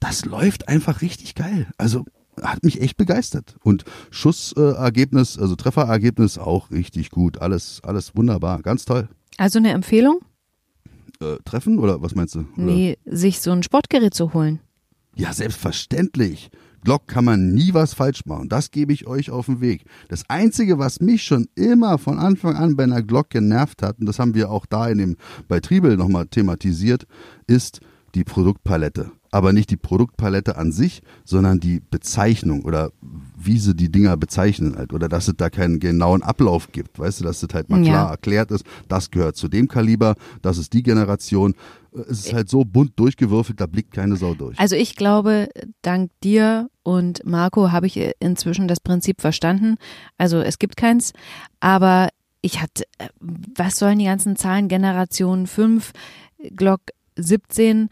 das 0.00 0.24
läuft 0.24 0.68
einfach 0.68 1.02
richtig 1.02 1.34
geil. 1.34 1.68
Also 1.78 2.04
hat 2.42 2.64
mich 2.64 2.80
echt 2.80 2.96
begeistert. 2.96 3.56
Und 3.62 3.84
Schussergebnis, 4.10 5.38
also 5.38 5.56
Trefferergebnis 5.56 6.38
auch 6.38 6.70
richtig 6.70 7.10
gut. 7.10 7.38
Alles, 7.40 7.80
alles 7.84 8.16
wunderbar. 8.16 8.62
Ganz 8.62 8.84
toll. 8.84 9.08
Also 9.36 9.58
eine 9.58 9.72
Empfehlung? 9.72 10.20
Äh, 11.20 11.36
treffen 11.44 11.78
oder 11.78 12.02
was 12.02 12.14
meinst 12.14 12.34
du? 12.34 12.40
Oder? 12.40 12.48
Nee, 12.56 12.98
sich 13.04 13.40
so 13.40 13.50
ein 13.52 13.62
Sportgerät 13.62 14.14
zu 14.14 14.32
holen. 14.32 14.60
Ja, 15.16 15.32
selbstverständlich. 15.32 16.50
Glock 16.82 17.08
kann 17.08 17.26
man 17.26 17.52
nie 17.52 17.74
was 17.74 17.92
falsch 17.92 18.24
machen. 18.24 18.48
Das 18.48 18.70
gebe 18.70 18.94
ich 18.94 19.06
euch 19.06 19.30
auf 19.30 19.46
den 19.46 19.60
Weg. 19.60 19.84
Das 20.08 20.24
Einzige, 20.28 20.78
was 20.78 21.00
mich 21.00 21.24
schon 21.24 21.48
immer 21.54 21.98
von 21.98 22.18
Anfang 22.18 22.56
an 22.56 22.74
bei 22.74 22.84
einer 22.84 23.02
Glock 23.02 23.28
genervt 23.28 23.82
hat, 23.82 23.98
und 23.98 24.06
das 24.06 24.18
haben 24.18 24.34
wir 24.34 24.50
auch 24.50 24.64
da 24.64 24.88
in 24.88 24.96
dem, 24.96 25.16
bei 25.46 25.60
Triebel 25.60 25.98
nochmal 25.98 26.26
thematisiert, 26.26 27.06
ist 27.46 27.80
die 28.14 28.24
Produktpalette. 28.24 29.12
Aber 29.32 29.52
nicht 29.52 29.70
die 29.70 29.76
Produktpalette 29.76 30.56
an 30.56 30.72
sich, 30.72 31.02
sondern 31.24 31.60
die 31.60 31.80
Bezeichnung 31.90 32.64
oder 32.64 32.90
wie 33.36 33.58
sie 33.58 33.74
die 33.76 33.90
Dinger 33.90 34.16
bezeichnen 34.16 34.76
halt. 34.76 34.92
Oder 34.92 35.08
dass 35.08 35.28
es 35.28 35.34
da 35.36 35.50
keinen 35.50 35.78
genauen 35.78 36.22
Ablauf 36.22 36.72
gibt. 36.72 36.98
Weißt 36.98 37.20
du, 37.20 37.24
dass 37.24 37.40
das 37.40 37.54
halt 37.54 37.70
mal 37.70 37.78
Ja. 37.84 37.90
klar 37.92 38.10
erklärt 38.10 38.50
ist, 38.50 38.64
das 38.88 39.10
gehört 39.10 39.36
zu 39.36 39.48
dem 39.48 39.68
Kaliber, 39.68 40.16
das 40.42 40.58
ist 40.58 40.72
die 40.72 40.82
Generation. 40.82 41.54
Es 42.08 42.26
ist 42.26 42.32
halt 42.32 42.48
so 42.48 42.64
bunt 42.64 42.98
durchgewürfelt, 42.98 43.60
da 43.60 43.66
blickt 43.66 43.92
keine 43.92 44.16
Sau 44.16 44.34
durch. 44.34 44.58
Also 44.58 44.76
ich 44.76 44.94
glaube, 44.96 45.48
dank 45.82 46.10
dir 46.22 46.68
und 46.82 47.24
Marco 47.24 47.72
habe 47.72 47.86
ich 47.86 47.98
inzwischen 48.20 48.68
das 48.68 48.80
Prinzip 48.80 49.20
verstanden. 49.20 49.76
Also 50.18 50.40
es 50.40 50.58
gibt 50.58 50.76
keins, 50.76 51.12
aber 51.60 52.08
ich 52.42 52.60
hatte, 52.62 52.84
äh, 52.98 53.08
was 53.20 53.76
sollen 53.76 53.98
die 53.98 54.04
ganzen 54.06 54.34
Zahlen? 54.36 54.68
Generation 54.68 55.46
5, 55.46 55.92
Glock 56.56 56.80
17, 57.16 57.88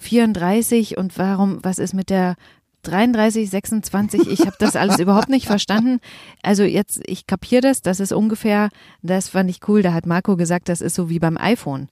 34 0.00 0.96
und 0.98 1.16
warum, 1.18 1.58
was 1.62 1.78
ist 1.78 1.94
mit 1.94 2.10
der 2.10 2.34
33, 2.82 3.50
26, 3.50 4.26
ich 4.28 4.40
habe 4.40 4.56
das 4.58 4.74
alles 4.74 4.98
überhaupt 4.98 5.28
nicht 5.28 5.46
verstanden. 5.46 5.98
Also 6.42 6.62
jetzt, 6.62 7.00
ich 7.06 7.26
kapiere 7.26 7.60
das, 7.60 7.82
das 7.82 8.00
ist 8.00 8.12
ungefähr, 8.12 8.70
das 9.02 9.28
fand 9.28 9.50
ich 9.50 9.60
cool, 9.68 9.82
da 9.82 9.92
hat 9.92 10.06
Marco 10.06 10.36
gesagt, 10.36 10.68
das 10.70 10.80
ist 10.80 10.94
so 10.94 11.10
wie 11.10 11.18
beim 11.18 11.36
iPhone. 11.36 11.88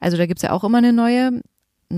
Also 0.00 0.16
da 0.16 0.26
gibt's 0.26 0.42
ja 0.42 0.50
auch 0.50 0.64
immer 0.64 0.78
eine 0.78 0.92
neue, 0.92 1.28
ein 1.28 1.42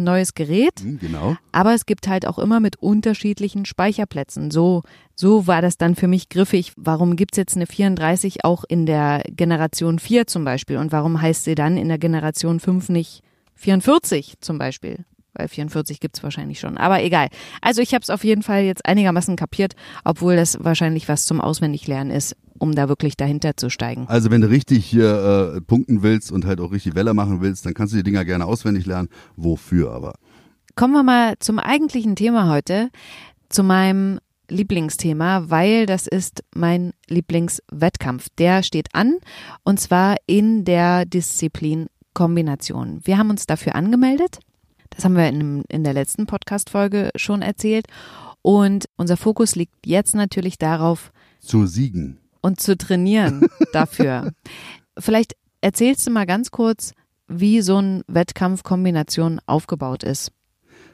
neues 0.05 0.35
Gerät, 0.35 0.81
Hm, 0.81 0.99
Genau. 0.99 1.37
aber 1.53 1.73
es 1.73 1.87
gibt 1.87 2.07
halt 2.07 2.27
auch 2.27 2.39
immer 2.39 2.61
mit 2.61 2.77
unterschiedlichen 2.77 3.65
Speicherplätzen. 3.65 4.51
So, 4.51 4.83
so 5.15 5.47
war 5.47 5.63
das 5.63 5.79
dann 5.79 5.95
für 5.95 6.09
mich 6.09 6.29
griffig. 6.29 6.73
Warum 6.77 7.17
gibt's 7.17 7.39
jetzt 7.39 7.57
eine 7.57 7.67
34 7.67 8.45
auch 8.45 8.65
in 8.69 8.85
der 8.85 9.23
Generation 9.31 9.99
4 9.99 10.27
zum 10.27 10.45
Beispiel? 10.45 10.77
Und 10.77 10.93
warum 10.93 11.23
heißt 11.23 11.45
sie 11.45 11.55
dann 11.55 11.79
in 11.79 11.89
der 11.89 11.99
Generation 11.99 12.61
5 12.61 12.91
nicht 12.91 13.23
44 13.55 14.35
zum 14.41 14.59
Beispiel? 14.59 15.07
Weil 15.35 15.49
44 15.49 16.01
gibt's 16.01 16.23
wahrscheinlich 16.23 16.61
schon. 16.61 16.77
Aber 16.77 17.03
egal. 17.03 17.29
Also 17.61 17.83
ich 17.83 17.95
habe 17.95 18.03
es 18.03 18.11
auf 18.11 18.25
jeden 18.25 18.43
Fall 18.43 18.63
jetzt 18.63 18.87
einigermaßen 18.87 19.37
kapiert, 19.37 19.75
obwohl 20.05 20.37
das 20.37 20.59
wahrscheinlich 20.61 21.09
was 21.09 21.27
zum 21.27 21.41
Auswendiglernen 21.41 22.15
ist, 22.15 22.37
um 22.59 22.75
da 22.75 22.89
wirklich 22.89 23.17
dahinter 23.17 23.57
zu 23.57 23.69
steigen. 23.71 24.07
Also 24.09 24.31
wenn 24.31 24.41
du 24.41 24.49
richtig 24.49 24.87
hier 24.87 25.55
äh, 25.57 25.61
punkten 25.61 26.03
willst 26.03 26.31
und 26.31 26.45
halt 26.45 26.61
auch 26.61 26.73
richtig 26.73 26.95
Welle 26.95 27.15
machen 27.15 27.41
willst, 27.41 27.67
dann 27.67 27.75
kannst 27.75 27.93
du 27.93 27.97
die 27.97 28.05
Dinger 28.05 28.25
gerne 28.25 28.47
auswendig 28.47 28.87
lernen. 28.87 29.09
Wofür 29.37 29.93
aber? 29.93 30.15
Kommen 30.77 30.95
wir 30.95 31.03
mal 31.03 31.35
zum 31.39 31.59
eigentlichen 31.59 32.17
Thema 32.17 32.51
heute, 32.51 32.91
zu 33.49 33.63
meinem 33.63 34.19
Lieblingsthema, 34.49 35.51
weil 35.51 35.87
das 35.87 36.07
ist 36.07 36.45
mein 36.55 36.93
Lieblingswettkampf. 37.09 38.29
Der 38.39 38.63
steht 38.63 38.89
an 38.93 39.19
und 39.63 39.81
zwar 39.81 40.17
in 40.27 40.65
der 40.65 41.07
Disziplin 41.07 41.87
Kombination. 42.15 43.01
Wir 43.05 43.19
haben 43.19 43.31
uns 43.31 43.47
dafür 43.47 43.75
angemeldet. 43.75 44.39
Das 44.95 45.05
haben 45.05 45.17
wir 45.17 45.29
in, 45.29 45.63
in 45.69 45.85
der 45.85 45.93
letzten 45.95 46.27
Podcast-Folge 46.27 47.11
schon 47.17 47.43
erzählt. 47.43 47.87
Und 48.43 48.85
unser 48.97 49.17
Fokus 49.17 49.55
liegt 49.57 49.87
jetzt 49.87 50.15
natürlich 50.15 50.59
darauf, 50.59 51.13
Zu 51.41 51.67
siegen. 51.67 52.19
und 52.43 52.61
zu 52.61 52.77
trainieren 52.77 53.47
dafür. 53.73 54.33
Vielleicht 54.99 55.35
erzählst 55.61 56.07
du 56.07 56.11
mal 56.11 56.27
ganz 56.27 56.51
kurz, 56.51 56.93
wie 57.27 57.63
so 57.63 57.79
ein 57.79 58.03
Wettkampfkombination 58.07 59.41
aufgebaut 59.47 60.03
ist. 60.03 60.31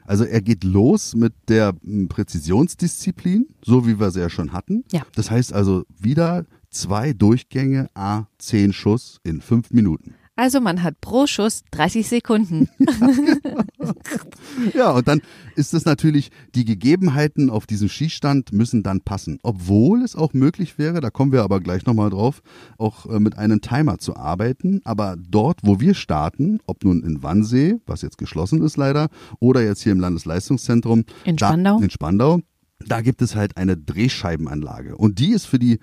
Also 0.06 0.24
er 0.24 0.40
geht 0.40 0.64
los 0.64 1.14
mit 1.14 1.34
der 1.48 1.74
m, 1.84 2.08
Präzisionsdisziplin, 2.08 3.46
so 3.62 3.86
wie 3.86 3.98
wir 4.00 4.10
sie 4.10 4.20
ja 4.20 4.30
schon 4.30 4.52
hatten. 4.52 4.84
Ja. 4.92 5.02
Das 5.14 5.30
heißt 5.30 5.52
also 5.52 5.84
wieder 5.98 6.46
zwei 6.70 7.12
Durchgänge, 7.12 7.88
a 7.94 8.24
10 8.38 8.72
Schuss 8.72 9.18
in 9.24 9.40
fünf 9.40 9.70
Minuten. 9.70 10.14
Also 10.40 10.58
man 10.62 10.82
hat 10.82 11.02
pro 11.02 11.26
Schuss 11.26 11.64
30 11.72 12.08
Sekunden. 12.08 12.70
Ja, 14.74 14.90
und 14.90 15.08
dann 15.08 15.22
ist 15.56 15.72
es 15.72 15.84
natürlich, 15.84 16.30
die 16.54 16.64
Gegebenheiten 16.64 17.48
auf 17.48 17.66
diesem 17.66 17.88
Schießstand 17.88 18.52
müssen 18.52 18.82
dann 18.82 19.00
passen. 19.00 19.38
Obwohl 19.42 20.02
es 20.02 20.16
auch 20.16 20.34
möglich 20.34 20.76
wäre, 20.76 21.00
da 21.00 21.08
kommen 21.08 21.32
wir 21.32 21.42
aber 21.42 21.60
gleich 21.60 21.86
nochmal 21.86 22.10
drauf, 22.10 22.42
auch 22.76 23.06
äh, 23.06 23.20
mit 23.20 23.38
einem 23.38 23.62
Timer 23.62 23.98
zu 23.98 24.16
arbeiten. 24.16 24.80
Aber 24.84 25.16
dort, 25.18 25.60
wo 25.62 25.80
wir 25.80 25.94
starten, 25.94 26.58
ob 26.66 26.84
nun 26.84 27.02
in 27.02 27.22
Wannsee, 27.22 27.76
was 27.86 28.02
jetzt 28.02 28.18
geschlossen 28.18 28.62
ist 28.62 28.76
leider, 28.76 29.08
oder 29.38 29.62
jetzt 29.62 29.82
hier 29.82 29.92
im 29.92 30.00
Landesleistungszentrum. 30.00 31.04
In 31.24 31.36
da, 31.36 31.48
Spandau? 31.48 31.78
In 31.78 31.90
Spandau. 31.90 32.40
Da 32.86 33.00
gibt 33.02 33.22
es 33.22 33.36
halt 33.36 33.56
eine 33.56 33.76
Drehscheibenanlage. 33.76 34.96
Und 34.96 35.18
die 35.18 35.32
ist 35.32 35.46
für 35.46 35.58
die 35.58 35.80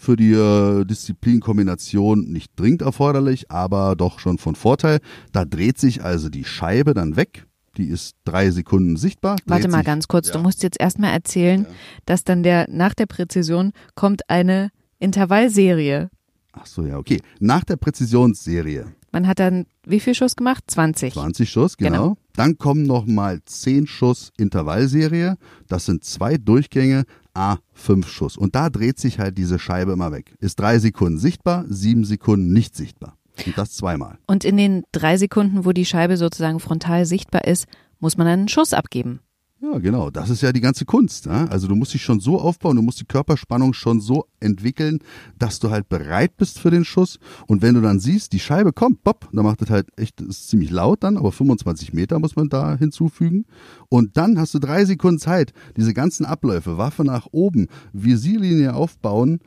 für 0.00 0.16
die 0.16 0.32
äh, 0.32 0.84
Disziplinkombination 0.86 2.24
nicht 2.32 2.52
dringend 2.56 2.82
erforderlich, 2.82 3.50
aber 3.50 3.94
doch 3.96 4.18
schon 4.18 4.38
von 4.38 4.54
Vorteil. 4.54 5.00
Da 5.32 5.44
dreht 5.44 5.78
sich 5.78 6.02
also 6.02 6.28
die 6.30 6.44
Scheibe 6.44 6.94
dann 6.94 7.16
weg. 7.16 7.46
Die 7.76 7.84
ist 7.86 8.16
drei 8.24 8.50
Sekunden 8.50 8.96
sichtbar. 8.96 9.36
Warte 9.46 9.68
mal 9.68 9.78
sich- 9.78 9.86
ganz 9.86 10.08
kurz, 10.08 10.28
ja. 10.28 10.34
du 10.34 10.40
musst 10.40 10.62
jetzt 10.62 10.80
erstmal 10.80 11.12
erzählen, 11.12 11.66
dass 12.06 12.24
dann 12.24 12.42
der 12.42 12.66
nach 12.70 12.94
der 12.94 13.06
Präzision 13.06 13.72
kommt 13.94 14.28
eine 14.28 14.70
Intervallserie. 14.98 16.10
Ach 16.52 16.66
so, 16.66 16.84
ja, 16.84 16.96
okay. 16.98 17.20
Nach 17.38 17.62
der 17.62 17.76
Präzisionsserie, 17.76 18.86
Man 19.12 19.26
hat 19.28 19.38
dann 19.38 19.66
wie 19.86 20.00
viel 20.00 20.14
Schuss 20.14 20.34
gemacht? 20.34 20.64
20. 20.66 21.14
20 21.14 21.48
Schuss, 21.48 21.76
genau. 21.76 21.90
Genau. 21.90 22.16
Dann 22.34 22.58
kommen 22.58 22.82
nochmal 22.84 23.40
10 23.44 23.86
Schuss 23.86 24.30
Intervallserie. 24.38 25.36
Das 25.68 25.86
sind 25.86 26.04
zwei 26.04 26.36
Durchgänge, 26.38 27.04
A, 27.34 27.58
5 27.72 28.08
Schuss. 28.08 28.36
Und 28.36 28.54
da 28.54 28.70
dreht 28.70 28.98
sich 28.98 29.18
halt 29.18 29.38
diese 29.38 29.58
Scheibe 29.58 29.92
immer 29.92 30.12
weg. 30.12 30.34
Ist 30.38 30.58
drei 30.60 30.78
Sekunden 30.78 31.18
sichtbar, 31.18 31.64
sieben 31.68 32.04
Sekunden 32.04 32.52
nicht 32.52 32.76
sichtbar. 32.76 33.16
Und 33.46 33.56
das 33.56 33.72
zweimal. 33.72 34.18
Und 34.26 34.44
in 34.44 34.56
den 34.56 34.84
drei 34.92 35.16
Sekunden, 35.16 35.64
wo 35.64 35.72
die 35.72 35.86
Scheibe 35.86 36.16
sozusagen 36.16 36.60
frontal 36.60 37.06
sichtbar 37.06 37.44
ist, 37.44 37.66
muss 37.98 38.16
man 38.16 38.26
einen 38.26 38.48
Schuss 38.48 38.72
abgeben. 38.72 39.20
Ja, 39.62 39.78
genau. 39.78 40.08
Das 40.08 40.30
ist 40.30 40.40
ja 40.40 40.52
die 40.52 40.62
ganze 40.62 40.86
Kunst. 40.86 41.26
Ja? 41.26 41.44
Also 41.46 41.68
du 41.68 41.76
musst 41.76 41.92
dich 41.92 42.02
schon 42.02 42.18
so 42.18 42.40
aufbauen, 42.40 42.76
du 42.76 42.82
musst 42.82 43.00
die 43.00 43.04
Körperspannung 43.04 43.74
schon 43.74 44.00
so 44.00 44.24
entwickeln, 44.40 45.00
dass 45.38 45.60
du 45.60 45.70
halt 45.70 45.90
bereit 45.90 46.38
bist 46.38 46.58
für 46.58 46.70
den 46.70 46.86
Schuss. 46.86 47.18
Und 47.46 47.60
wenn 47.60 47.74
du 47.74 47.82
dann 47.82 48.00
siehst, 48.00 48.32
die 48.32 48.38
Scheibe 48.38 48.72
kommt, 48.72 49.04
bopp, 49.04 49.28
dann 49.32 49.44
macht 49.44 49.60
das 49.60 49.68
halt 49.68 49.88
echt, 49.98 50.22
ist 50.22 50.48
ziemlich 50.48 50.70
laut 50.70 51.02
dann, 51.04 51.18
aber 51.18 51.30
25 51.30 51.92
Meter 51.92 52.18
muss 52.18 52.36
man 52.36 52.48
da 52.48 52.74
hinzufügen. 52.76 53.44
Und 53.90 54.16
dann 54.16 54.38
hast 54.38 54.54
du 54.54 54.60
drei 54.60 54.86
Sekunden 54.86 55.18
Zeit, 55.18 55.52
diese 55.76 55.92
ganzen 55.92 56.24
Abläufe, 56.24 56.78
Waffe 56.78 57.04
nach 57.04 57.26
oben, 57.30 57.66
Visierlinie 57.92 58.72
aufbauen, 58.74 59.40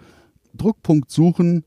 Druckpunkt 0.54 1.10
suchen, 1.10 1.66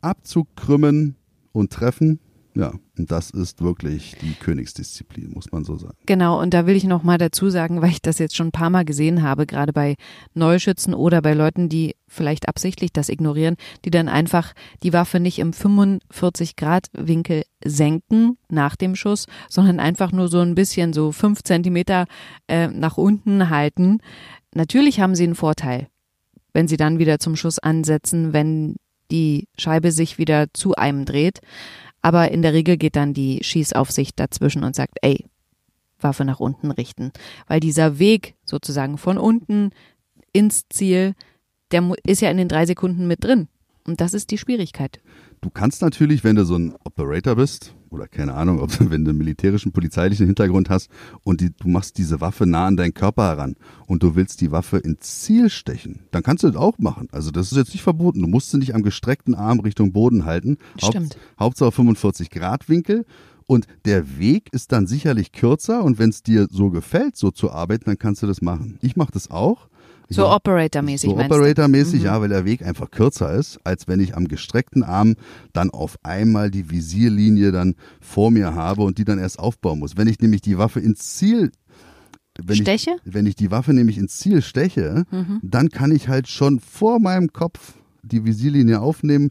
Abzug 0.00 0.54
krümmen 0.54 1.16
und 1.50 1.72
treffen. 1.72 2.20
Ja, 2.56 2.72
und 2.96 3.10
das 3.10 3.30
ist 3.30 3.62
wirklich 3.62 4.16
die 4.22 4.34
Königsdisziplin, 4.34 5.32
muss 5.32 5.50
man 5.50 5.64
so 5.64 5.76
sagen. 5.76 5.96
Genau, 6.06 6.40
und 6.40 6.54
da 6.54 6.66
will 6.66 6.76
ich 6.76 6.84
noch 6.84 7.02
mal 7.02 7.18
dazu 7.18 7.50
sagen, 7.50 7.82
weil 7.82 7.90
ich 7.90 8.00
das 8.00 8.20
jetzt 8.20 8.36
schon 8.36 8.48
ein 8.48 8.52
paar 8.52 8.70
Mal 8.70 8.84
gesehen 8.84 9.22
habe, 9.22 9.44
gerade 9.44 9.72
bei 9.72 9.96
Neuschützen 10.34 10.94
oder 10.94 11.20
bei 11.20 11.34
Leuten, 11.34 11.68
die 11.68 11.96
vielleicht 12.06 12.48
absichtlich 12.48 12.92
das 12.92 13.08
ignorieren, 13.08 13.56
die 13.84 13.90
dann 13.90 14.08
einfach 14.08 14.52
die 14.84 14.92
Waffe 14.92 15.18
nicht 15.18 15.40
im 15.40 15.52
45 15.52 16.54
Grad 16.54 16.86
Winkel 16.92 17.42
senken 17.64 18.38
nach 18.48 18.76
dem 18.76 18.94
Schuss, 18.94 19.26
sondern 19.48 19.80
einfach 19.80 20.12
nur 20.12 20.28
so 20.28 20.38
ein 20.38 20.54
bisschen 20.54 20.92
so 20.92 21.10
fünf 21.10 21.42
Zentimeter 21.42 22.06
äh, 22.46 22.68
nach 22.68 22.98
unten 22.98 23.50
halten. 23.50 23.98
Natürlich 24.54 25.00
haben 25.00 25.16
sie 25.16 25.24
einen 25.24 25.34
Vorteil, 25.34 25.88
wenn 26.52 26.68
sie 26.68 26.76
dann 26.76 27.00
wieder 27.00 27.18
zum 27.18 27.34
Schuss 27.34 27.58
ansetzen, 27.58 28.32
wenn 28.32 28.76
die 29.10 29.48
Scheibe 29.58 29.90
sich 29.90 30.18
wieder 30.18 30.46
zu 30.52 30.76
einem 30.76 31.04
dreht. 31.04 31.40
Aber 32.04 32.30
in 32.30 32.42
der 32.42 32.52
Regel 32.52 32.76
geht 32.76 32.96
dann 32.96 33.14
die 33.14 33.42
Schießaufsicht 33.42 34.20
dazwischen 34.20 34.62
und 34.62 34.76
sagt, 34.76 34.98
ey, 35.00 35.24
Waffe 35.98 36.26
nach 36.26 36.38
unten 36.38 36.70
richten. 36.70 37.12
Weil 37.46 37.60
dieser 37.60 37.98
Weg 37.98 38.34
sozusagen 38.44 38.98
von 38.98 39.16
unten 39.16 39.70
ins 40.30 40.68
Ziel, 40.68 41.14
der 41.70 41.90
ist 42.04 42.20
ja 42.20 42.30
in 42.30 42.36
den 42.36 42.48
drei 42.48 42.66
Sekunden 42.66 43.06
mit 43.06 43.24
drin. 43.24 43.48
Und 43.86 44.02
das 44.02 44.12
ist 44.12 44.30
die 44.30 44.36
Schwierigkeit. 44.36 45.00
Du 45.40 45.48
kannst 45.48 45.80
natürlich, 45.80 46.24
wenn 46.24 46.36
du 46.36 46.44
so 46.44 46.56
ein 46.56 46.74
Operator 46.84 47.36
bist, 47.36 47.74
oder 47.94 48.08
keine 48.08 48.34
Ahnung, 48.34 48.60
ob 48.60 48.70
wenn 48.90 49.04
du 49.04 49.10
einen 49.10 49.18
militärischen, 49.18 49.72
polizeilichen 49.72 50.26
Hintergrund 50.26 50.68
hast 50.68 50.90
und 51.22 51.40
die, 51.40 51.50
du 51.50 51.68
machst 51.68 51.98
diese 51.98 52.20
Waffe 52.20 52.46
nah 52.46 52.66
an 52.66 52.76
deinen 52.76 52.94
Körper 52.94 53.28
heran 53.28 53.56
und 53.86 54.02
du 54.02 54.14
willst 54.16 54.40
die 54.40 54.50
Waffe 54.50 54.78
ins 54.78 55.22
Ziel 55.22 55.48
stechen, 55.48 56.00
dann 56.10 56.22
kannst 56.22 56.42
du 56.42 56.48
das 56.48 56.56
auch 56.56 56.78
machen. 56.78 57.08
Also 57.12 57.30
das 57.30 57.52
ist 57.52 57.58
jetzt 57.58 57.72
nicht 57.72 57.82
verboten. 57.82 58.20
Du 58.20 58.28
musst 58.28 58.50
sie 58.50 58.58
nicht 58.58 58.74
am 58.74 58.82
gestreckten 58.82 59.34
Arm 59.34 59.60
Richtung 59.60 59.92
Boden 59.92 60.24
halten. 60.24 60.58
Stimmt. 60.76 61.16
Hauptsache 61.38 61.72
45 61.72 62.30
Grad 62.30 62.68
Winkel. 62.68 63.06
Und 63.46 63.66
der 63.84 64.18
Weg 64.18 64.48
ist 64.52 64.72
dann 64.72 64.86
sicherlich 64.86 65.32
kürzer 65.32 65.84
und 65.84 65.98
wenn 65.98 66.08
es 66.08 66.22
dir 66.22 66.48
so 66.50 66.70
gefällt, 66.70 67.16
so 67.16 67.30
zu 67.30 67.50
arbeiten, 67.50 67.84
dann 67.84 67.98
kannst 67.98 68.22
du 68.22 68.26
das 68.26 68.40
machen. 68.40 68.78
Ich 68.80 68.96
mache 68.96 69.12
das 69.12 69.30
auch. 69.30 69.68
So 70.08 70.28
Operator-mäßig 70.28 71.10
so? 71.10 71.16
Operator-mäßig, 71.18 72.00
Mhm. 72.00 72.06
ja, 72.06 72.20
weil 72.20 72.28
der 72.28 72.44
Weg 72.44 72.62
einfach 72.62 72.90
kürzer 72.90 73.32
ist, 73.32 73.58
als 73.64 73.88
wenn 73.88 74.00
ich 74.00 74.16
am 74.16 74.28
gestreckten 74.28 74.82
Arm 74.82 75.14
dann 75.52 75.70
auf 75.70 75.96
einmal 76.02 76.50
die 76.50 76.70
Visierlinie 76.70 77.52
dann 77.52 77.74
vor 78.00 78.30
mir 78.30 78.54
habe 78.54 78.82
und 78.82 78.98
die 78.98 79.04
dann 79.04 79.18
erst 79.18 79.38
aufbauen 79.38 79.78
muss. 79.78 79.96
Wenn 79.96 80.08
ich 80.08 80.20
nämlich 80.20 80.42
die 80.42 80.58
Waffe 80.58 80.80
ins 80.80 81.16
Ziel 81.16 81.50
wenn 82.42 82.56
Steche? 82.56 82.90
Mhm. 82.90 82.96
Ich, 83.04 83.14
wenn 83.14 83.26
ich 83.26 83.36
die 83.36 83.50
Waffe 83.50 83.72
nämlich 83.72 83.96
ins 83.96 84.18
Ziel 84.18 84.42
steche, 84.42 85.04
dann 85.42 85.68
kann 85.68 85.92
ich 85.92 86.08
halt 86.08 86.26
schon 86.28 86.58
vor 86.58 86.98
meinem 86.98 87.32
Kopf 87.32 87.74
die 88.02 88.24
Visierlinie 88.24 88.80
aufnehmen, 88.80 89.30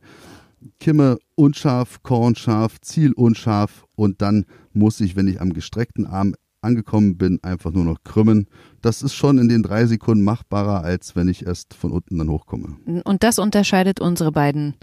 Kimme 0.80 1.18
unscharf, 1.36 2.02
Korn 2.04 2.36
scharf, 2.36 2.80
Ziel 2.80 3.12
unscharf 3.12 3.84
und 3.96 4.22
dann 4.22 4.46
muss 4.72 5.02
ich, 5.02 5.18
wenn 5.18 5.28
ich 5.28 5.42
am 5.42 5.52
gestreckten 5.54 6.08
Arm 6.08 6.36
angekommen 6.64 7.18
bin, 7.18 7.40
einfach 7.44 7.72
nur 7.72 7.86
noch 7.86 8.04
krümmen. 8.04 8.48
Das 8.82 9.02
ist 9.02 9.14
schon 9.14 9.38
in 9.38 9.50
den 9.50 9.64
drei 9.64 9.86
Sekunden 9.86 10.24
machbarer, 10.24 10.84
als 10.84 11.16
wenn 11.16 11.28
ich 11.28 11.46
erst 11.46 11.74
von 11.74 11.92
unten 11.92 12.18
dann 12.18 12.30
hochkomme. 12.30 12.78
Und 13.04 13.24
das 13.24 13.40
unterscheidet 13.40 14.00
unsere 14.00 14.32
beiden 14.32 14.76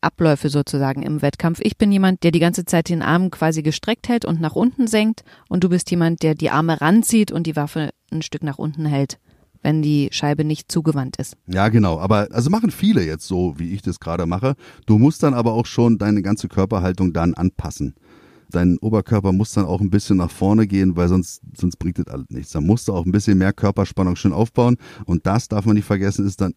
Abläufe 0.00 0.48
sozusagen 0.48 1.02
im 1.02 1.22
Wettkampf. 1.22 1.60
Ich 1.62 1.76
bin 1.76 1.92
jemand, 1.92 2.22
der 2.22 2.30
die 2.30 2.40
ganze 2.40 2.64
Zeit 2.64 2.88
den 2.88 3.02
Arm 3.02 3.30
quasi 3.30 3.62
gestreckt 3.62 4.08
hält 4.08 4.24
und 4.24 4.40
nach 4.40 4.56
unten 4.56 4.86
senkt. 4.86 5.24
Und 5.48 5.64
du 5.64 5.68
bist 5.68 5.90
jemand, 5.90 6.22
der 6.22 6.34
die 6.34 6.50
Arme 6.50 6.80
ranzieht 6.80 7.32
und 7.32 7.46
die 7.46 7.56
Waffe 7.56 7.90
ein 8.10 8.22
Stück 8.22 8.42
nach 8.42 8.58
unten 8.58 8.86
hält, 8.86 9.18
wenn 9.62 9.82
die 9.82 10.08
Scheibe 10.10 10.44
nicht 10.44 10.72
zugewandt 10.72 11.16
ist. 11.16 11.36
Ja, 11.46 11.68
genau. 11.68 11.98
Aber 11.98 12.28
also 12.30 12.50
machen 12.50 12.70
viele 12.70 13.04
jetzt 13.04 13.26
so, 13.26 13.58
wie 13.58 13.72
ich 13.72 13.82
das 13.82 14.00
gerade 14.00 14.26
mache. 14.26 14.54
Du 14.86 14.98
musst 14.98 15.22
dann 15.22 15.34
aber 15.34 15.52
auch 15.52 15.66
schon 15.66 15.98
deine 15.98 16.22
ganze 16.22 16.48
Körperhaltung 16.48 17.12
dann 17.12 17.34
anpassen. 17.34 17.94
Dein 18.50 18.78
Oberkörper 18.78 19.32
muss 19.32 19.52
dann 19.52 19.64
auch 19.64 19.80
ein 19.80 19.90
bisschen 19.90 20.18
nach 20.18 20.30
vorne 20.30 20.66
gehen, 20.66 20.96
weil 20.96 21.08
sonst, 21.08 21.42
sonst 21.56 21.76
bringt 21.78 21.98
das 21.98 22.08
alles 22.08 22.26
nichts. 22.30 22.52
Da 22.52 22.60
musst 22.60 22.88
du 22.88 22.92
auch 22.92 23.06
ein 23.06 23.12
bisschen 23.12 23.38
mehr 23.38 23.52
Körperspannung 23.52 24.16
schon 24.16 24.32
aufbauen. 24.32 24.76
Und 25.06 25.26
das 25.26 25.48
darf 25.48 25.64
man 25.64 25.76
nicht 25.76 25.86
vergessen, 25.86 26.26
ist 26.26 26.40
dann 26.40 26.54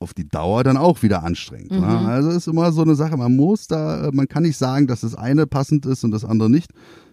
auf 0.00 0.14
die 0.14 0.28
Dauer 0.28 0.62
dann 0.64 0.76
auch 0.76 1.02
wieder 1.02 1.24
anstrengend. 1.24 1.72
Mhm. 1.72 1.80
Ne? 1.80 1.86
Also 1.86 2.30
ist 2.30 2.46
immer 2.46 2.70
so 2.72 2.82
eine 2.82 2.94
Sache. 2.94 3.16
Man 3.16 3.34
muss 3.34 3.66
da, 3.66 4.10
man 4.12 4.28
kann 4.28 4.44
nicht 4.44 4.56
sagen, 4.56 4.86
dass 4.86 5.00
das 5.00 5.14
eine 5.14 5.46
passend 5.46 5.86
ist 5.86 6.04
und 6.04 6.12
das 6.12 6.24
andere 6.24 6.50
nicht. 6.50 6.70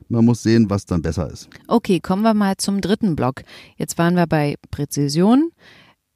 Man 0.07 0.23
muss 0.23 0.43
sehen, 0.43 0.69
was 0.69 0.85
dann 0.85 1.01
besser 1.01 1.31
ist. 1.31 1.49
Okay, 1.67 1.99
kommen 1.99 2.21
wir 2.21 2.35
mal 2.35 2.57
zum 2.57 2.79
dritten 2.79 3.15
Block. 3.15 3.41
Jetzt 3.77 3.97
waren 3.97 4.15
wir 4.15 4.27
bei 4.27 4.55
Präzision, 4.69 5.49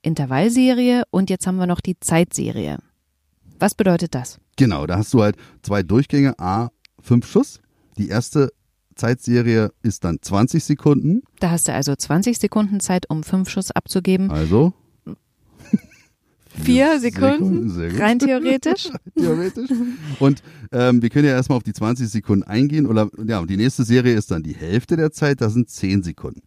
Intervallserie 0.04 1.04
und 1.10 1.32
jetzt 1.32 1.48
haben 1.48 1.58
wir 1.58 1.66
noch 1.66 1.82
die 1.82 2.00
Zeitserie. 2.00 2.78
Was 3.60 3.74
bedeutet 3.74 4.14
das? 4.14 4.40
Genau, 4.58 4.86
da 4.86 4.98
hast 4.98 5.14
du 5.14 5.24
halt 5.24 5.38
zwei 5.64 5.84
Durchgänge, 5.84 6.38
A, 6.38 6.70
fünf 7.02 7.26
Schuss. 7.26 7.60
Die 8.00 8.08
erste 8.08 8.54
Zeitserie 8.96 9.74
ist 9.84 10.06
dann 10.06 10.20
20 10.22 10.64
Sekunden. 10.64 11.22
Da 11.42 11.52
hast 11.52 11.68
du 11.68 11.74
also 11.74 11.94
20 11.94 12.40
Sekunden 12.40 12.80
Zeit, 12.80 13.10
um 13.10 13.24
fünf 13.24 13.50
Schuss 13.50 13.72
abzugeben. 13.72 14.32
Also. 14.32 14.74
Vier 16.64 17.00
Sekunden, 17.00 17.70
gut. 17.70 18.00
rein 18.02 18.20
theoretisch. 18.20 18.90
Theoretisch. 19.18 19.70
Und 20.20 20.42
ähm, 20.72 21.02
wir 21.02 21.10
können 21.10 21.26
ja 21.26 21.34
erstmal 21.34 21.58
auf 21.58 21.64
die 21.64 21.74
20 21.74 22.10
Sekunden 22.10 22.44
eingehen. 22.44 22.86
Oder 22.86 23.10
ja, 23.26 23.40
und 23.40 23.50
die 23.50 23.58
nächste 23.58 23.84
Serie 23.84 24.16
ist 24.16 24.32
dann 24.32 24.44
die 24.44 24.56
Hälfte 24.56 24.96
der 24.96 25.12
Zeit, 25.12 25.42
das 25.42 25.54
sind 25.54 25.70
10 25.70 26.04
Sekunden. 26.04 26.42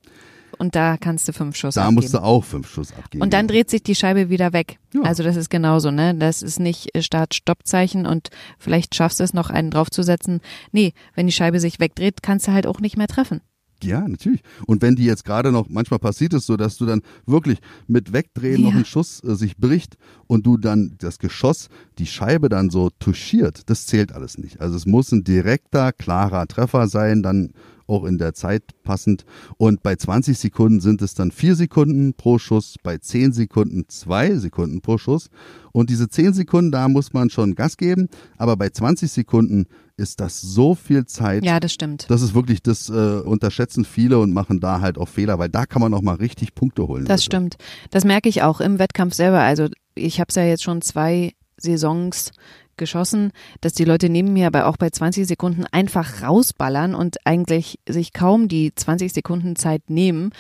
Und 0.59 0.75
da 0.75 0.97
kannst 0.97 1.27
du 1.29 1.33
fünf 1.33 1.57
Schuss 1.57 1.75
Da 1.75 1.83
abgeben. 1.83 1.95
musst 1.97 2.15
du 2.15 2.23
auch 2.23 2.45
fünf 2.45 2.69
Schuss 2.69 2.93
abgeben. 2.93 3.23
Und 3.23 3.33
dann 3.33 3.49
dreht 3.49 3.71
sich 3.71 3.83
die 3.83 3.95
Scheibe 3.95 4.31
wieder 4.31 4.53
weg. 4.53 4.79
Ja. 4.95 5.03
Also 5.03 5.23
das 5.23 5.37
ist 5.37 5.51
genauso, 5.51 5.91
ne? 5.91 6.15
Das 6.15 6.43
ist 6.43 6.61
nicht 6.61 6.95
äh, 6.95 7.03
Start-Stopp-Zeichen 7.03 8.07
und 8.07 8.29
vielleicht 8.59 8.95
schaffst 8.95 9.21
du 9.21 9.25
es 9.25 9.35
noch 9.35 9.51
einen 9.51 9.71
draufzusetzen. 9.71 10.41
Nee, 10.73 10.93
wenn 11.15 11.27
die 11.27 11.33
Scheibe 11.33 11.61
sich 11.61 11.81
wegdreht, 11.81 12.23
kannst 12.23 12.47
du 12.49 12.53
halt 12.53 12.67
auch 12.67 12.81
nicht 12.81 12.97
mehr 12.97 13.09
treffen. 13.09 13.41
Ja, 13.83 14.07
natürlich. 14.07 14.43
Und 14.67 14.81
wenn 14.81 14.95
die 14.95 15.05
jetzt 15.05 15.25
gerade 15.25 15.51
noch, 15.51 15.69
manchmal 15.69 15.99
passiert 15.99 16.35
es 16.35 16.47
so, 16.47 16.57
dass 16.57 16.77
du 16.77 16.87
dann 16.87 17.03
wirklich 17.27 17.59
mit 17.89 18.13
Wegdrehen 18.13 18.63
Ja. 18.63 18.71
noch 18.71 18.77
ein 18.77 18.85
Schuss 18.85 19.21
äh, 19.25 19.35
sich 19.35 19.57
bricht 19.57 19.97
und 20.29 20.47
du 20.47 20.57
dann 20.57 20.95
das 20.99 21.19
Geschoss, 21.19 21.69
die 21.99 22.07
Scheibe 22.07 22.49
dann 22.49 22.71
so 22.71 22.91
touchiert, 23.01 23.63
das 23.69 23.87
zählt 23.87 24.13
alles 24.13 24.39
nicht. 24.39 24.61
Also 24.61 24.77
es 24.77 24.87
muss 24.87 25.11
ein 25.11 25.25
direkter, 25.25 25.91
klarer 25.93 26.47
Treffer 26.47 26.87
sein, 26.87 27.25
dann 27.25 27.55
auch 27.87 28.05
in 28.05 28.19
der 28.19 28.35
Zeit 28.35 28.63
passend. 28.83 29.25
Und 29.57 29.83
bei 29.83 29.97
20 29.97 30.39
Sekunden 30.39 30.81
sind 30.81 31.03
es 31.03 31.15
dann 31.15 31.31
vier 31.31 31.55
Sekunden 31.57 32.15
pro 32.15 32.39
Schuss, 32.39 32.77
bei 32.83 32.99
10 32.99 33.33
Sekunden 33.33 33.85
zwei 33.89 34.35
Sekunden 34.37 34.81
pro 34.81 34.99
Schuss. 34.99 35.29
Und 35.73 35.91
diese 35.91 36.09
10 36.09 36.35
Sekunden, 36.35 36.71
da 36.71 36.89
muss 36.89 37.13
man 37.13 37.31
schon 37.31 37.55
Gas 37.55 37.77
geben, 37.77 38.09
aber 38.37 38.57
bei 38.57 38.69
20 38.69 39.11
Sekunden 39.11 39.67
ist 39.97 40.21
das 40.21 40.41
so 40.41 40.75
viel 40.75 41.05
Zeit. 41.07 41.45
Ja, 41.45 41.61
das 41.61 41.73
stimmt. 41.73 42.07
Das 42.09 42.23
ist 42.23 42.35
wirklich, 42.35 42.63
das 42.63 42.89
äh, 42.89 42.93
unterschätzen 42.93 43.85
viele 43.85 44.19
und 44.19 44.33
machen 44.33 44.59
da 44.61 44.81
halt 44.81 44.99
auch 44.99 45.09
Fehler, 45.09 45.39
weil 45.39 45.49
da 45.49 45.67
kann 45.67 45.81
man 45.83 45.95
auch 45.95 46.03
mal 46.03 46.15
richtig 46.17 46.55
Punkte 46.55 46.89
holen. 46.89 47.05
Das 47.05 47.13
Also. 47.21 47.25
stimmt. 47.25 47.57
Das 47.91 48.05
merke 48.05 48.29
ich 48.29 48.43
auch 48.43 48.61
im 48.61 48.79
Wettkampf 48.79 49.15
selber. 49.15 49.41
Also 49.41 49.69
ich 49.95 50.19
habe 50.19 50.29
es 50.31 50.35
ja 50.35 50.45
jetzt 50.45 50.63
schon 50.63 50.81
zwei 50.83 51.33
Saisons 51.57 52.33
geschossen, 52.77 53.33
dass 53.61 53.73
die 53.73 53.85
Leute 53.85 54.09
neben 54.09 54.33
mir 54.33 54.47
aber 54.47 54.67
auch 54.67 54.77
bei 54.77 54.91
20 54.91 55.27
Sekunden 55.27 55.65
einfach 55.71 56.23
rausballern 56.23 56.95
und 56.95 57.27
eigentlich 57.27 57.79
sich 57.89 58.13
kaum 58.13 58.49
die 58.49 58.75
20 58.75 59.13
Sekunden 59.13 59.57
Zeit 59.57 59.91
nehmen 59.91 60.31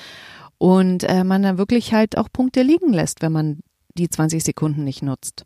und 0.58 1.04
äh, 1.04 1.24
man 1.24 1.42
dann 1.42 1.58
wirklich 1.58 1.92
halt 1.92 2.16
auch 2.16 2.28
Punkte 2.32 2.62
liegen 2.62 2.92
lässt, 2.92 3.22
wenn 3.22 3.32
man 3.32 3.60
die 3.94 4.08
20 4.08 4.42
Sekunden 4.42 4.84
nicht 4.84 5.02
nutzt. 5.02 5.44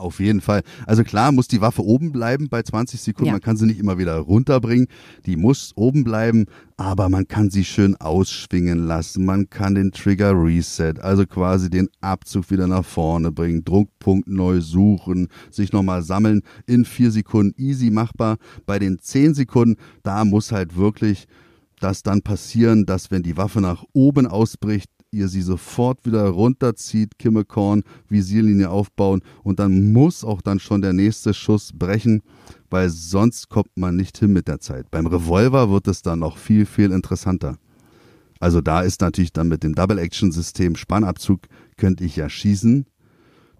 Auf 0.00 0.18
jeden 0.18 0.40
Fall. 0.40 0.62
Also 0.86 1.04
klar 1.04 1.30
muss 1.30 1.46
die 1.46 1.60
Waffe 1.60 1.84
oben 1.84 2.10
bleiben 2.10 2.48
bei 2.48 2.62
20 2.62 3.00
Sekunden. 3.00 3.26
Ja. 3.26 3.32
Man 3.32 3.42
kann 3.42 3.56
sie 3.56 3.66
nicht 3.66 3.78
immer 3.78 3.98
wieder 3.98 4.16
runterbringen. 4.16 4.86
Die 5.26 5.36
muss 5.36 5.72
oben 5.76 6.04
bleiben, 6.04 6.46
aber 6.78 7.08
man 7.10 7.28
kann 7.28 7.50
sie 7.50 7.64
schön 7.64 7.96
ausschwingen 7.96 8.86
lassen. 8.86 9.24
Man 9.26 9.50
kann 9.50 9.74
den 9.74 9.92
Trigger 9.92 10.32
Reset, 10.32 10.94
also 11.00 11.26
quasi 11.26 11.68
den 11.68 11.88
Abzug 12.00 12.50
wieder 12.50 12.66
nach 12.66 12.84
vorne 12.84 13.30
bringen, 13.30 13.62
Druckpunkt 13.62 14.26
neu 14.26 14.60
suchen, 14.60 15.28
sich 15.50 15.72
nochmal 15.72 16.02
sammeln. 16.02 16.40
In 16.66 16.84
vier 16.86 17.10
Sekunden 17.10 17.54
easy 17.60 17.90
machbar. 17.90 18.38
Bei 18.64 18.78
den 18.78 18.98
10 18.98 19.34
Sekunden, 19.34 19.76
da 20.02 20.24
muss 20.24 20.50
halt 20.50 20.76
wirklich 20.76 21.26
das 21.80 22.02
dann 22.02 22.22
passieren, 22.22 22.86
dass 22.86 23.10
wenn 23.10 23.22
die 23.22 23.36
Waffe 23.36 23.60
nach 23.60 23.84
oben 23.92 24.26
ausbricht, 24.26 24.90
ihr 25.12 25.28
sie 25.28 25.42
sofort 25.42 26.04
wieder 26.06 26.28
runterzieht, 26.28 27.18
Kimmekorn, 27.18 27.82
Visierlinie 28.08 28.70
aufbauen 28.70 29.22
und 29.42 29.58
dann 29.58 29.92
muss 29.92 30.24
auch 30.24 30.40
dann 30.40 30.60
schon 30.60 30.82
der 30.82 30.92
nächste 30.92 31.34
Schuss 31.34 31.72
brechen, 31.72 32.22
weil 32.70 32.90
sonst 32.90 33.48
kommt 33.48 33.76
man 33.76 33.96
nicht 33.96 34.18
hin 34.18 34.32
mit 34.32 34.48
der 34.48 34.60
Zeit. 34.60 34.90
Beim 34.90 35.06
Revolver 35.06 35.70
wird 35.70 35.88
es 35.88 36.02
dann 36.02 36.20
noch 36.20 36.38
viel, 36.38 36.66
viel 36.66 36.92
interessanter. 36.92 37.58
Also 38.38 38.60
da 38.60 38.80
ist 38.82 39.00
natürlich 39.00 39.32
dann 39.32 39.48
mit 39.48 39.62
dem 39.62 39.74
Double-Action-System 39.74 40.76
Spannabzug 40.76 41.40
könnte 41.76 42.04
ich 42.04 42.16
ja 42.16 42.28
schießen. 42.28 42.86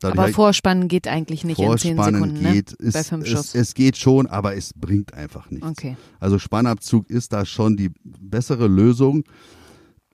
Dadurch 0.01 0.19
Aber 0.19 0.33
Vorspannen 0.33 0.89
geht 0.89 1.07
eigentlich 1.07 1.45
nicht 1.45 1.59
in 1.59 1.77
10 1.77 1.97
Vorspannen 1.97 2.23
Sekunden, 2.23 2.53
geht, 2.53 2.81
ne? 2.81 2.87
ist, 2.87 2.95
Bei 2.95 3.05
fünf 3.05 3.25
es, 3.25 3.31
Schuss. 3.31 3.55
es 3.55 3.75
geht 3.75 3.99
schon, 3.99 4.27
aber 4.27 4.57
es 4.57 4.73
bringt 4.73 5.13
einfach 5.13 5.51
nichts. 5.51 5.69
Okay. 5.69 5.97
Also 6.19 6.39
Spannabzug 6.39 7.11
ist 7.11 7.35
da 7.35 7.45
schon 7.45 7.77
die 7.77 7.91
bessere 8.03 8.67
Lösung. 8.67 9.25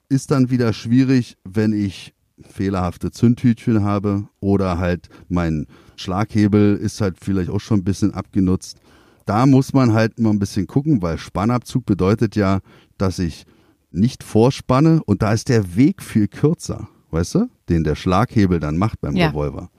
Ist 0.09 0.31
dann 0.31 0.51
wieder 0.51 0.73
schwierig, 0.73 1.37
wenn 1.45 1.73
ich 1.73 2.15
fehlerhafte 2.41 3.11
Zündhütchen 3.11 3.83
habe 3.83 4.29
oder 4.41 4.79
halt 4.79 5.09
mein 5.29 5.67
Schlaghebel 5.97 6.77
ist 6.77 7.01
halt 7.01 7.17
vielleicht 7.21 7.51
auch 7.51 7.61
schon 7.61 7.81
ein 7.81 7.85
bisschen 7.85 8.13
abgenutzt. 8.15 8.79
Da 9.25 9.47
muss 9.47 9.73
man 9.73 9.93
halt 9.93 10.21
mal 10.21 10.31
ein 10.31 10.39
bisschen 10.39 10.67
gucken, 10.67 11.03
weil 11.03 11.19
Spannabzug 11.19 11.87
bedeutet 11.87 12.37
ja, 12.37 12.61
dass 12.99 13.19
ich 13.19 13.47
nicht 13.91 14.23
vorspanne 14.23 15.03
und 15.07 15.23
da 15.23 15.33
ist 15.33 15.49
der 15.49 15.75
Weg 15.75 16.03
viel 16.03 16.29
kürzer, 16.29 16.89
weißt 17.11 17.37
du, 17.37 17.51
den 17.69 17.83
der 17.83 17.95
Schlaghebel 17.97 18.61
dann 18.61 18.77
macht 18.77 19.01
beim 19.01 19.17
Ja. 19.17 19.31
Revolver. 19.31 19.71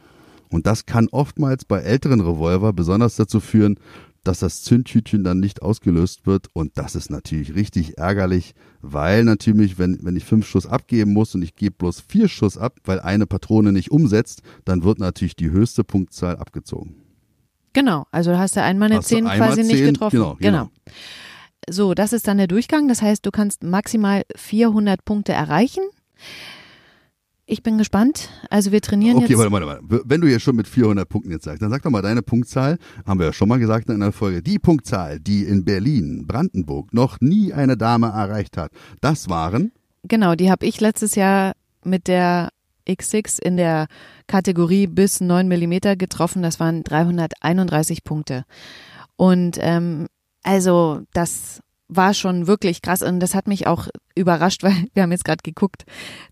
Und 0.50 0.66
das 0.66 0.86
kann 0.86 1.08
oftmals 1.12 1.66
bei 1.66 1.80
älteren 1.80 2.22
Revolver 2.22 2.74
besonders 2.74 3.16
dazu 3.16 3.40
führen, 3.40 3.80
dass 4.28 4.40
das 4.40 4.64
Zündhütchen 4.64 5.24
dann 5.24 5.40
nicht 5.40 5.62
ausgelöst 5.62 6.28
wird. 6.28 6.48
Und 6.54 6.78
das 6.78 6.96
ist 6.96 7.10
natürlich 7.10 7.56
richtig 7.56 7.98
ärgerlich, 7.98 8.54
weil 8.82 9.24
natürlich, 9.24 9.80
wenn, 9.80 10.00
wenn 10.04 10.16
ich 10.16 10.26
fünf 10.26 10.48
Schuss 10.48 10.66
abgeben 10.66 11.14
muss 11.14 11.34
und 11.34 11.42
ich 11.42 11.56
gebe 11.56 11.76
bloß 11.78 12.02
vier 12.02 12.28
Schuss 12.28 12.58
ab, 12.58 12.78
weil 12.86 13.00
eine 13.00 13.26
Patrone 13.26 13.72
nicht 13.72 13.92
umsetzt, 13.92 14.42
dann 14.66 14.84
wird 14.84 15.00
natürlich 15.00 15.36
die 15.36 15.52
höchste 15.52 15.84
Punktzahl 15.84 16.38
abgezogen. 16.38 16.96
Genau, 17.74 18.06
also 18.12 18.38
hast 18.38 18.56
du 18.56 18.64
einmal 18.64 18.88
eine 18.88 18.98
Hast 18.98 19.12
du 19.12 19.16
10 19.16 19.28
einmal 19.28 19.50
quasi 19.50 19.64
nicht 19.64 19.78
10, 19.78 19.94
getroffen. 19.94 20.16
genau, 20.16 20.38
genau. 20.40 20.70
So, 21.70 21.94
das 21.94 22.14
ist 22.14 22.28
dann 22.28 22.38
der 22.38 22.48
Durchgang. 22.48 22.88
Das 22.88 23.02
heißt, 23.02 23.26
du 23.26 23.32
kannst 23.32 23.64
maximal 23.64 24.24
400 24.36 25.04
Punkte 25.04 25.34
erreichen. 25.34 25.84
Ich 27.50 27.64
bin 27.64 27.78
gespannt. 27.78 28.30
Also 28.50 28.74
wir 28.74 28.82
trainieren 28.82 29.16
Okay, 29.18 29.28
jetzt. 29.30 29.38
warte, 29.40 29.52
warte, 29.52 29.66
warte. 29.66 30.02
Wenn 30.06 30.20
du 30.20 30.28
jetzt 30.28 30.42
schon 30.44 30.58
mit 30.58 30.68
400 30.68 31.08
Punkten 31.08 31.32
jetzt 31.32 31.46
sagst, 31.46 31.62
dann 31.62 31.70
sag 31.70 31.82
doch 31.82 31.90
mal 31.90 32.02
deine 32.02 32.22
Punktzahl. 32.22 32.78
Haben 33.06 33.20
wir 33.22 33.28
ja 33.28 33.34
schon 33.34 33.48
mal 33.48 33.58
gesagt 33.58 33.88
in 33.88 33.96
einer 33.96 34.12
Folge. 34.12 34.44
Die 34.44 34.60
Punktzahl, 34.60 35.22
die 35.22 35.44
in 35.44 35.64
Berlin, 35.64 36.26
Brandenburg 36.28 36.94
noch 36.94 37.22
nie 37.22 37.54
eine 37.54 37.78
Dame 37.78 38.08
erreicht 38.08 38.58
hat, 38.58 38.72
das 39.00 39.30
waren 39.30 39.72
Genau, 40.04 40.36
die 40.36 40.52
habe 40.52 40.66
ich 40.66 40.80
letztes 40.80 41.16
Jahr 41.16 41.54
mit 41.84 42.08
der 42.08 42.50
X6 42.88 43.42
in 43.42 43.58
der 43.58 43.88
Kategorie 44.28 44.88
bis 44.88 45.22
9 45.22 45.48
Millimeter 45.48 45.96
getroffen. 45.96 46.42
Das 46.42 46.60
waren 46.60 46.84
331 46.84 48.04
Punkte. 48.04 48.44
Und 49.16 49.58
ähm, 49.60 50.08
also 50.44 51.02
das 51.14 51.62
war 51.90 52.14
schon 52.14 52.48
wirklich 52.48 52.82
krass 52.82 53.02
und 53.02 53.20
das 53.20 53.34
hat 53.34 53.48
mich 53.48 53.68
auch 53.68 53.88
überrascht, 54.16 54.64
weil 54.64 54.76
wir 54.94 55.04
haben 55.04 55.12
jetzt 55.12 55.26
gerade 55.26 55.42
geguckt, 55.44 55.86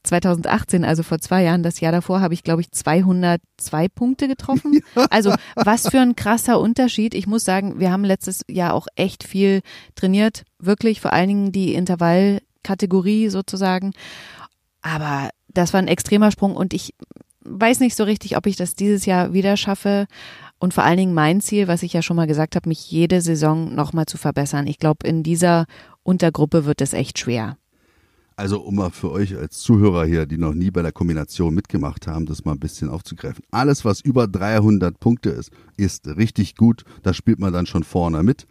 2018, 0.03 0.83
also 0.83 1.03
vor 1.03 1.19
zwei 1.19 1.43
Jahren, 1.43 1.63
das 1.63 1.79
Jahr 1.79 1.91
davor, 1.91 2.21
habe 2.21 2.33
ich 2.33 2.43
glaube 2.43 2.61
ich 2.61 2.71
202 2.71 3.87
Punkte 3.89 4.27
getroffen. 4.27 4.81
Also 5.09 5.33
was 5.55 5.89
für 5.89 5.99
ein 5.99 6.15
krasser 6.15 6.59
Unterschied. 6.59 7.13
Ich 7.13 7.27
muss 7.27 7.45
sagen, 7.45 7.79
wir 7.79 7.91
haben 7.91 8.03
letztes 8.03 8.41
Jahr 8.49 8.73
auch 8.73 8.87
echt 8.95 9.23
viel 9.23 9.61
trainiert, 9.95 10.43
wirklich 10.59 10.99
vor 10.99 11.13
allen 11.13 11.27
Dingen 11.27 11.51
die 11.51 11.73
Intervallkategorie 11.73 13.29
sozusagen. 13.29 13.93
Aber 14.81 15.29
das 15.47 15.73
war 15.73 15.81
ein 15.81 15.87
extremer 15.87 16.31
Sprung 16.31 16.55
und 16.55 16.73
ich 16.73 16.93
weiß 17.45 17.79
nicht 17.79 17.95
so 17.95 18.03
richtig, 18.03 18.37
ob 18.37 18.47
ich 18.47 18.55
das 18.55 18.75
dieses 18.75 19.05
Jahr 19.05 19.33
wieder 19.33 19.55
schaffe. 19.57 20.07
Und 20.65 20.73
vor 20.73 20.83
allen 20.83 20.97
Dingen 20.97 21.13
mein 21.13 21.41
Ziel, 21.41 21.67
was 21.67 21.83
ich 21.83 21.93
ja 21.93 22.01
schon 22.01 22.15
mal 22.15 22.25
gesagt 22.25 22.55
habe, 22.55 22.67
mich 22.67 22.89
jede 22.89 23.21
Saison 23.21 23.75
nochmal 23.75 24.07
zu 24.07 24.17
verbessern. 24.17 24.65
Ich 24.65 24.79
glaube, 24.79 25.07
in 25.07 25.21
dieser 25.21 25.67
Untergruppe 26.01 26.65
wird 26.65 26.81
es 26.81 26.93
echt 26.93 27.19
schwer. 27.19 27.59
Also 28.35 28.61
um 28.61 28.73
mal 28.73 28.89
für 28.89 29.11
euch 29.11 29.37
als 29.37 29.59
Zuhörer 29.59 30.05
hier, 30.05 30.25
die 30.25 30.39
noch 30.39 30.55
nie 30.55 30.71
bei 30.71 30.81
der 30.81 30.91
Kombination 30.91 31.53
mitgemacht 31.53 32.07
haben, 32.07 32.25
das 32.25 32.45
mal 32.45 32.53
ein 32.53 32.59
bisschen 32.59 32.89
aufzugreifen. 32.89 33.43
Alles, 33.51 33.85
was 33.85 34.01
über 34.01 34.27
300 34.27 34.99
Punkte 34.99 35.29
ist, 35.29 35.51
ist 35.77 36.07
richtig 36.07 36.55
gut. 36.55 36.83
Da 37.03 37.13
spielt 37.13 37.37
man 37.37 37.53
dann 37.53 37.67
schon 37.67 37.83
vorne 37.83 38.23
mit, 38.23 38.47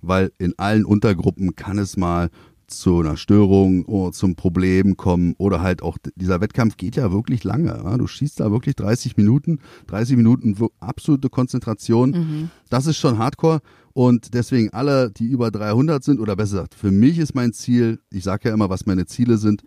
weil 0.00 0.32
in 0.38 0.58
allen 0.58 0.84
Untergruppen 0.84 1.54
kann 1.54 1.78
es 1.78 1.96
mal 1.96 2.30
zu 2.78 3.00
einer 3.00 3.16
Störung 3.16 3.84
oder 3.84 4.12
zum 4.12 4.36
Problem 4.36 4.96
kommen 4.96 5.34
oder 5.38 5.60
halt 5.60 5.82
auch 5.82 5.98
dieser 6.16 6.40
Wettkampf 6.40 6.76
geht 6.76 6.96
ja 6.96 7.12
wirklich 7.12 7.44
lange. 7.44 7.68
Ja? 7.68 7.96
Du 7.96 8.06
schießt 8.06 8.40
da 8.40 8.50
wirklich 8.50 8.76
30 8.76 9.16
Minuten, 9.16 9.60
30 9.86 10.16
Minuten 10.16 10.56
absolute 10.80 11.28
Konzentration. 11.30 12.50
Das 12.68 12.86
ist 12.86 12.96
schon 12.98 13.18
Hardcore 13.18 13.60
und 13.92 14.34
deswegen 14.34 14.70
alle, 14.70 15.10
die 15.10 15.26
über 15.26 15.50
300 15.50 16.02
sind 16.02 16.20
oder 16.20 16.36
besser 16.36 16.56
gesagt, 16.56 16.74
für 16.74 16.90
mich 16.90 17.18
ist 17.18 17.34
mein 17.34 17.52
Ziel, 17.52 18.00
ich 18.10 18.24
sage 18.24 18.48
ja 18.48 18.54
immer, 18.54 18.70
was 18.70 18.86
meine 18.86 19.06
Ziele 19.06 19.36
sind, 19.36 19.62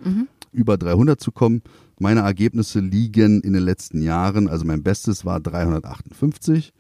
über 0.52 0.78
300 0.78 1.20
zu 1.20 1.32
kommen. 1.32 1.62
Meine 2.00 2.22
Ergebnisse 2.22 2.80
liegen 2.80 3.42
in 3.42 3.54
den 3.54 3.64
letzten 3.64 4.02
Jahren, 4.02 4.48
also 4.48 4.66
mein 4.66 4.84
Bestes 4.84 5.26
war 5.26 5.40
358 5.40 6.74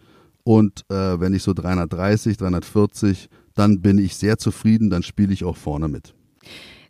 und 0.43 0.81
äh, 0.89 1.19
wenn 1.19 1.33
ich 1.33 1.43
so 1.43 1.53
330, 1.53 2.37
340, 2.37 3.29
dann 3.55 3.81
bin 3.81 3.97
ich 3.97 4.15
sehr 4.15 4.37
zufrieden, 4.37 4.89
dann 4.89 5.03
spiele 5.03 5.33
ich 5.33 5.43
auch 5.43 5.57
vorne 5.57 5.87
mit. 5.87 6.13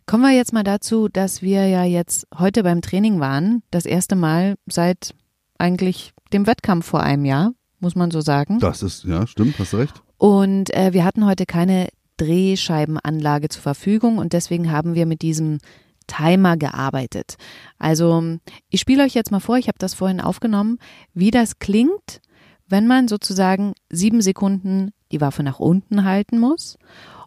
Kommen 0.04 0.22
wir 0.22 0.36
jetzt 0.36 0.52
mal 0.52 0.62
dazu, 0.62 1.08
dass 1.08 1.42
wir 1.42 1.66
ja 1.66 1.84
jetzt 1.84 2.26
heute 2.38 2.62
beim 2.62 2.80
Training 2.80 3.18
waren. 3.18 3.62
Das 3.70 3.86
erste 3.86 4.14
Mal 4.14 4.56
seit 4.66 5.14
eigentlich 5.58 6.12
dem 6.32 6.46
Wettkampf 6.46 6.86
vor 6.86 7.02
einem 7.02 7.24
Jahr, 7.24 7.52
muss 7.80 7.96
man 7.96 8.10
so 8.10 8.20
sagen. 8.20 8.58
Das 8.60 8.82
ist, 8.82 9.04
ja, 9.04 9.26
stimmt, 9.26 9.58
hast 9.58 9.74
recht. 9.74 10.02
Und 10.18 10.72
äh, 10.74 10.92
wir 10.92 11.04
hatten 11.04 11.26
heute 11.26 11.44
keine 11.44 11.88
Drehscheibenanlage 12.18 13.48
zur 13.48 13.62
Verfügung 13.62 14.18
und 14.18 14.32
deswegen 14.32 14.70
haben 14.70 14.94
wir 14.94 15.06
mit 15.06 15.22
diesem 15.22 15.58
Timer 16.06 16.56
gearbeitet. 16.56 17.36
Also 17.78 18.38
ich 18.70 18.80
spiele 18.80 19.02
euch 19.02 19.14
jetzt 19.14 19.32
mal 19.32 19.40
vor, 19.40 19.58
ich 19.58 19.68
habe 19.68 19.78
das 19.78 19.94
vorhin 19.94 20.20
aufgenommen, 20.20 20.78
wie 21.14 21.30
das 21.30 21.58
klingt, 21.58 22.20
wenn 22.68 22.86
man 22.86 23.08
sozusagen 23.08 23.72
sieben 23.90 24.22
Sekunden 24.22 24.92
die 25.12 25.20
Waffe 25.20 25.42
nach 25.42 25.60
unten 25.60 26.04
halten 26.04 26.38
muss 26.38 26.78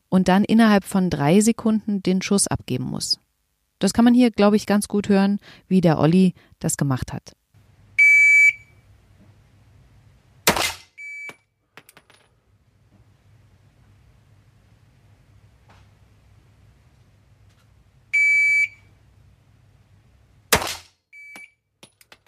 und 0.09 0.27
dann 0.27 0.43
innerhalb 0.43 0.83
von 0.83 1.09
drei 1.09 1.39
Sekunden 1.39 2.03
den 2.03 2.21
Schuss 2.21 2.47
abgeben 2.47 2.85
muss. 2.85 3.19
Das 3.79 3.93
kann 3.93 4.05
man 4.05 4.13
hier, 4.13 4.31
glaube 4.31 4.57
ich, 4.57 4.65
ganz 4.65 4.87
gut 4.87 5.07
hören, 5.07 5.39
wie 5.67 5.81
der 5.81 5.99
Olli 5.99 6.33
das 6.59 6.75
gemacht 6.75 7.13
hat. 7.13 7.33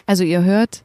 Also 0.06 0.24
ihr 0.24 0.42
hört, 0.42 0.82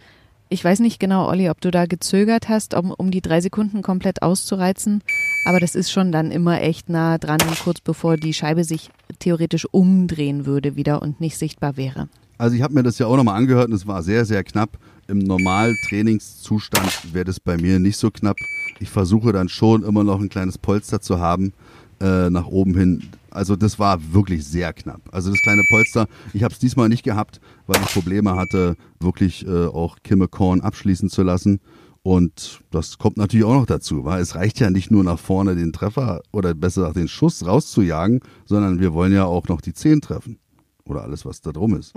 ich 0.50 0.64
weiß 0.64 0.80
nicht 0.80 1.00
genau, 1.00 1.28
Olli, 1.28 1.50
ob 1.50 1.62
du 1.62 1.72
da 1.72 1.86
gezögert 1.86 2.50
hast, 2.50 2.74
um, 2.74 2.92
um 2.92 3.12
die 3.12 3.22
drei 3.22 3.42
Sekunden 3.42 3.82
komplett 3.82 4.22
auszureizen, 4.22 5.02
aber 5.46 5.60
das 5.60 5.76
ist 5.76 5.92
schon 5.92 6.12
dann 6.12 6.32
immer 6.32 6.62
echt 6.62 6.90
nah 6.90 7.18
dran, 7.18 7.40
kurz 7.64 7.82
bevor 7.82 8.18
die 8.18 8.34
Scheibe 8.34 8.64
sich 8.64 8.90
theoretisch 9.20 9.68
umdrehen 9.72 10.46
würde 10.46 10.76
wieder 10.76 11.02
und 11.02 11.20
nicht 11.20 11.38
sichtbar 11.38 11.78
wäre. 11.78 12.08
Also 12.38 12.56
ich 12.56 12.62
habe 12.62 12.74
mir 12.74 12.84
das 12.84 13.00
ja 13.00 13.08
auch 13.08 13.18
nochmal 13.18 13.38
angehört 13.38 13.70
und 13.70 13.74
es 13.74 13.88
war 13.88 14.04
sehr, 14.04 14.26
sehr 14.26 14.44
knapp. 14.44 14.78
Im 15.08 15.20
Normal-Trainingszustand 15.20 17.14
wäre 17.14 17.26
das 17.26 17.40
bei 17.40 17.58
mir 17.58 17.80
nicht 17.80 17.98
so 17.98 18.12
knapp. 18.12 18.38
Ich 18.80 18.90
versuche 18.90 19.32
dann 19.34 19.50
schon 19.50 19.84
immer 19.84 20.04
noch 20.04 20.22
ein 20.22 20.30
kleines 20.30 20.58
Polster 20.58 21.02
zu 21.02 21.20
haben 21.20 21.54
äh, 22.00 22.30
nach 22.30 22.46
oben 22.46 22.78
hin. 22.78 23.04
Also 23.38 23.56
das 23.56 23.78
war 23.78 24.14
wirklich 24.14 24.46
sehr 24.46 24.74
knapp. 24.74 25.02
Also 25.12 25.30
das 25.30 25.42
kleine 25.42 25.64
Polster, 25.70 26.08
ich 26.34 26.44
habe 26.44 26.54
es 26.54 26.60
diesmal 26.60 26.90
nicht 26.90 27.04
gehabt, 27.04 27.40
weil 27.68 27.80
ich 27.82 27.94
Probleme 27.94 28.36
hatte, 28.36 28.76
wirklich 29.00 29.48
äh, 29.48 29.68
auch 29.68 29.98
Kimme 30.04 30.28
Korn 30.28 30.62
abschließen 30.62 31.10
zu 31.10 31.22
lassen. 31.22 31.60
Und 32.02 32.62
das 32.72 32.98
kommt 32.98 33.18
natürlich 33.18 33.46
auch 33.46 33.54
noch 33.54 33.66
dazu, 33.66 34.06
weil 34.06 34.22
es 34.22 34.36
reicht 34.36 34.60
ja 34.60 34.70
nicht 34.70 34.92
nur 34.92 35.04
nach 35.04 35.20
vorne 35.20 35.56
den 35.56 35.72
Treffer 35.72 36.22
oder 36.32 36.56
besser 36.56 36.82
gesagt 36.82 36.98
den 36.98 37.08
Schuss 37.08 37.46
rauszujagen, 37.46 38.22
sondern 38.46 38.80
wir 38.80 38.94
wollen 38.94 39.14
ja 39.14 39.26
auch 39.26 39.48
noch 39.48 39.62
die 39.62 39.74
Zehn 39.74 40.02
treffen. 40.02 40.40
Oder 40.86 41.04
alles, 41.04 41.26
was 41.26 41.42
da 41.42 41.52
drum 41.52 41.76
ist. 41.76 41.94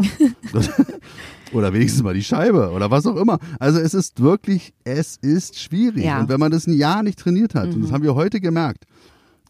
oder 1.53 1.72
wenigstens 1.72 2.03
mal 2.03 2.12
die 2.12 2.24
Scheibe 2.24 2.70
oder 2.72 2.90
was 2.90 3.07
auch 3.07 3.16
immer. 3.16 3.38
Also 3.61 3.79
es 3.79 3.94
ist 3.94 4.20
wirklich, 4.20 4.74
es 4.85 5.16
ist 5.16 5.59
schwierig. 5.59 6.05
Ja. 6.05 6.20
Und 6.20 6.29
wenn 6.29 6.40
man 6.40 6.50
das 6.50 6.66
ein 6.66 6.74
Jahr 6.74 7.03
nicht 7.03 7.18
trainiert 7.18 7.55
hat, 7.55 7.72
und 7.72 7.83
das 7.83 7.92
haben 7.92 8.03
wir 8.03 8.16
heute 8.16 8.40
gemerkt, 8.40 8.87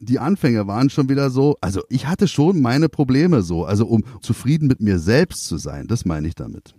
die 0.01 0.19
Anfänge 0.19 0.67
waren 0.67 0.91
schon 0.91 1.09
wieder 1.09 1.31
so, 1.31 1.57
also 1.61 1.83
ich 1.89 2.07
hatte 2.07 2.27
schon 2.27 2.61
meine 2.61 2.89
Probleme 2.89 3.43
so, 3.43 3.65
also 3.65 3.87
um 3.87 4.05
zufrieden 4.23 4.67
mit 4.67 4.81
mir 4.81 4.99
selbst 4.99 5.47
zu 5.47 5.59
sein, 5.59 5.87
das 5.87 6.05
meine 6.05 6.27
ich 6.27 6.35
damit. 6.35 6.75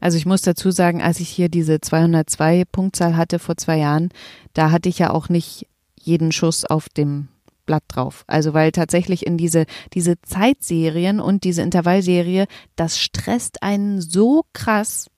Also 0.00 0.16
ich 0.16 0.24
muss 0.24 0.42
dazu 0.42 0.70
sagen, 0.70 1.02
als 1.02 1.20
ich 1.20 1.28
hier 1.28 1.48
diese 1.48 1.80
202 1.80 2.64
Punktzahl 2.70 3.16
hatte 3.16 3.38
vor 3.38 3.56
zwei 3.56 3.78
Jahren, 3.78 4.10
da 4.54 4.70
hatte 4.70 4.88
ich 4.88 4.98
ja 4.98 5.10
auch 5.10 5.28
nicht 5.28 5.66
jeden 5.96 6.32
Schuss 6.32 6.64
auf 6.64 6.88
dem 6.88 7.28
Blatt 7.66 7.84
drauf. 7.88 8.24
Also 8.26 8.54
weil 8.54 8.72
tatsächlich 8.72 9.26
in 9.26 9.36
diese, 9.36 9.66
diese 9.92 10.20
Zeitserien 10.22 11.20
und 11.20 11.44
diese 11.44 11.62
Intervallserie, 11.62 12.46
das 12.76 12.98
stresst 12.98 13.62
einen 13.62 14.00
so 14.00 14.44
krass, 14.52 15.08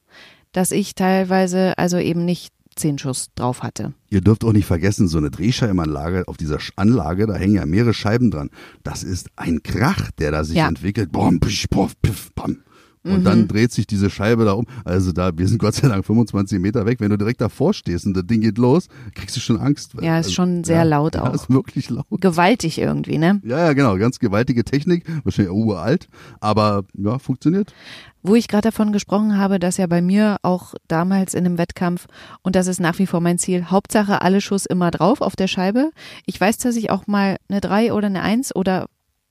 dass 0.51 0.73
ich 0.73 0.95
teilweise 0.95 1.79
also 1.79 1.99
eben 1.99 2.25
nicht 2.25 2.53
zehn 2.77 2.99
Schuss 2.99 3.31
drauf 3.35 3.63
hatte. 3.63 3.95
Ihr 4.11 4.21
dürft 4.21 4.45
auch 4.45 4.53
nicht 4.53 4.67
vergessen, 4.67 5.09
so 5.09 5.19
eine 5.19 5.31
Drehscheibenanlage, 5.31 6.25
auf 6.27 6.37
dieser 6.37 6.59
Anlage, 6.77 7.27
da 7.27 7.35
hängen 7.35 7.55
ja 7.55 7.67
mehrere 7.67 7.95
Scheiben 7.95 8.31
dran. 8.31 8.51
Das 8.83 9.03
ist 9.03 9.31
ein 9.37 9.63
Krach, 9.63 10.11
der 10.19 10.31
da 10.33 10.45
sich 10.45 10.57
Ja. 10.57 10.69
entwickelt. 10.69 11.13
Bom, 11.13 11.41
pisch, 11.41 11.67
poff, 11.69 12.01
piff, 12.03 12.33
bam. 12.35 12.59
Und 13.05 13.21
Mhm. 13.21 13.25
dann 13.25 13.49
dreht 13.49 13.73
sich 13.73 13.87
diese 13.87 14.11
Scheibe 14.11 14.45
da 14.45 14.53
um. 14.53 14.67
Also 14.85 15.11
da, 15.13 15.37
wir 15.37 15.49
sind 15.49 15.59
Gott 15.59 15.75
sei 15.75 15.89
Dank 15.89 16.05
25 16.07 16.61
Meter 16.61 16.87
weg. 16.87 17.01
Wenn 17.01 17.11
du 17.11 17.19
direkt 17.19 17.41
davor 17.41 17.75
stehst 17.75 18.07
und 18.07 18.15
das 18.17 18.25
Ding 18.27 18.41
geht 18.41 18.59
los, 18.59 18.87
kriegst 19.15 19.35
du 19.37 19.41
schon 19.41 19.59
Angst. 19.59 19.95
Ja, 20.01 20.19
ist 20.19 20.27
Also, 20.27 20.31
schon 20.33 20.65
sehr 20.65 20.85
laut 20.85 21.17
ja, 21.17 21.25
auch. 21.25 21.35
ist 21.35 21.51
wirklich 21.51 21.91
laut. 21.91 22.07
Gewaltig 22.11 22.79
irgendwie, 22.79 23.19
ne? 23.19 23.41
Ja, 23.45 23.59
ja, 23.59 23.73
genau. 23.73 23.97
Ganz 23.99 24.19
gewaltige 24.19 24.65
Technik. 24.65 25.05
Wahrscheinlich 25.25 25.53
uralt. 25.53 26.09
Aber 26.41 26.85
ja, 26.95 27.19
funktioniert. 27.19 27.75
Wo 28.23 28.37
ich 28.37 28.47
gerade 28.47 28.69
davon 28.69 28.93
gesprochen 28.93 29.37
habe, 29.37 29.59
dass 29.59 29.79
ja 29.79 29.89
bei 29.89 30.01
mir 30.01 30.37
auch 30.43 30.75
damals 30.87 31.35
in 31.35 31.45
einem 31.45 31.59
Wettkampf, 31.59 32.07
und 32.43 32.55
das 32.55 32.69
ist 32.69 32.79
nach 32.79 33.01
wie 33.01 33.07
vor 33.07 33.21
mein 33.21 33.37
Ziel, 33.39 33.65
Hauptsache 33.65 34.23
alle 34.23 34.41
Schuss 34.41 34.65
immer 34.65 34.93
drauf 34.93 35.23
auf 35.23 35.35
der 35.35 35.49
Scheibe. 35.49 35.91
Ich 36.25 36.41
weiß, 36.41 36.59
dass 36.59 36.77
ich 36.77 36.91
auch 36.91 37.09
mal 37.09 37.37
eine 37.49 37.61
3 37.61 37.93
oder 37.93 38.07
eine 38.07 38.23
1 38.23 38.55
oder 38.55 38.87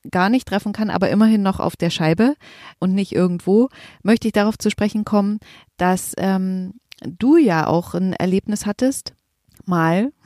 gar 0.09 0.29
nicht 0.29 0.47
treffen 0.47 0.73
kann, 0.73 0.89
aber 0.89 1.09
immerhin 1.09 1.43
noch 1.43 1.59
auf 1.59 1.75
der 1.75 1.89
Scheibe 1.89 2.35
und 2.79 2.93
nicht 2.93 3.13
irgendwo, 3.13 3.69
möchte 4.03 4.27
ich 4.27 4.33
darauf 4.33 4.57
zu 4.57 4.71
sprechen 4.71 5.05
kommen, 5.05 5.39
dass 5.77 6.13
ähm, 6.17 6.73
du 7.03 7.37
ja 7.37 7.67
auch 7.67 7.93
ein 7.93 8.13
Erlebnis 8.13 8.65
hattest, 8.65 9.13
mal 9.65 10.11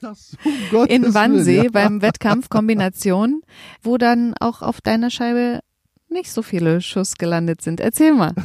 Das, 0.00 0.36
um 0.72 0.86
in 0.86 1.02
Willen, 1.02 1.14
Wannsee 1.14 1.64
ja. 1.64 1.70
beim 1.70 2.02
Wettkampf 2.02 2.48
Kombination, 2.48 3.40
wo 3.82 3.96
dann 3.96 4.34
auch 4.38 4.62
auf 4.62 4.80
deiner 4.80 5.10
Scheibe 5.10 5.60
nicht 6.08 6.30
so 6.30 6.42
viele 6.42 6.80
Schuss 6.80 7.14
gelandet 7.14 7.62
sind. 7.62 7.80
Erzähl 7.80 8.14
mal. 8.14 8.34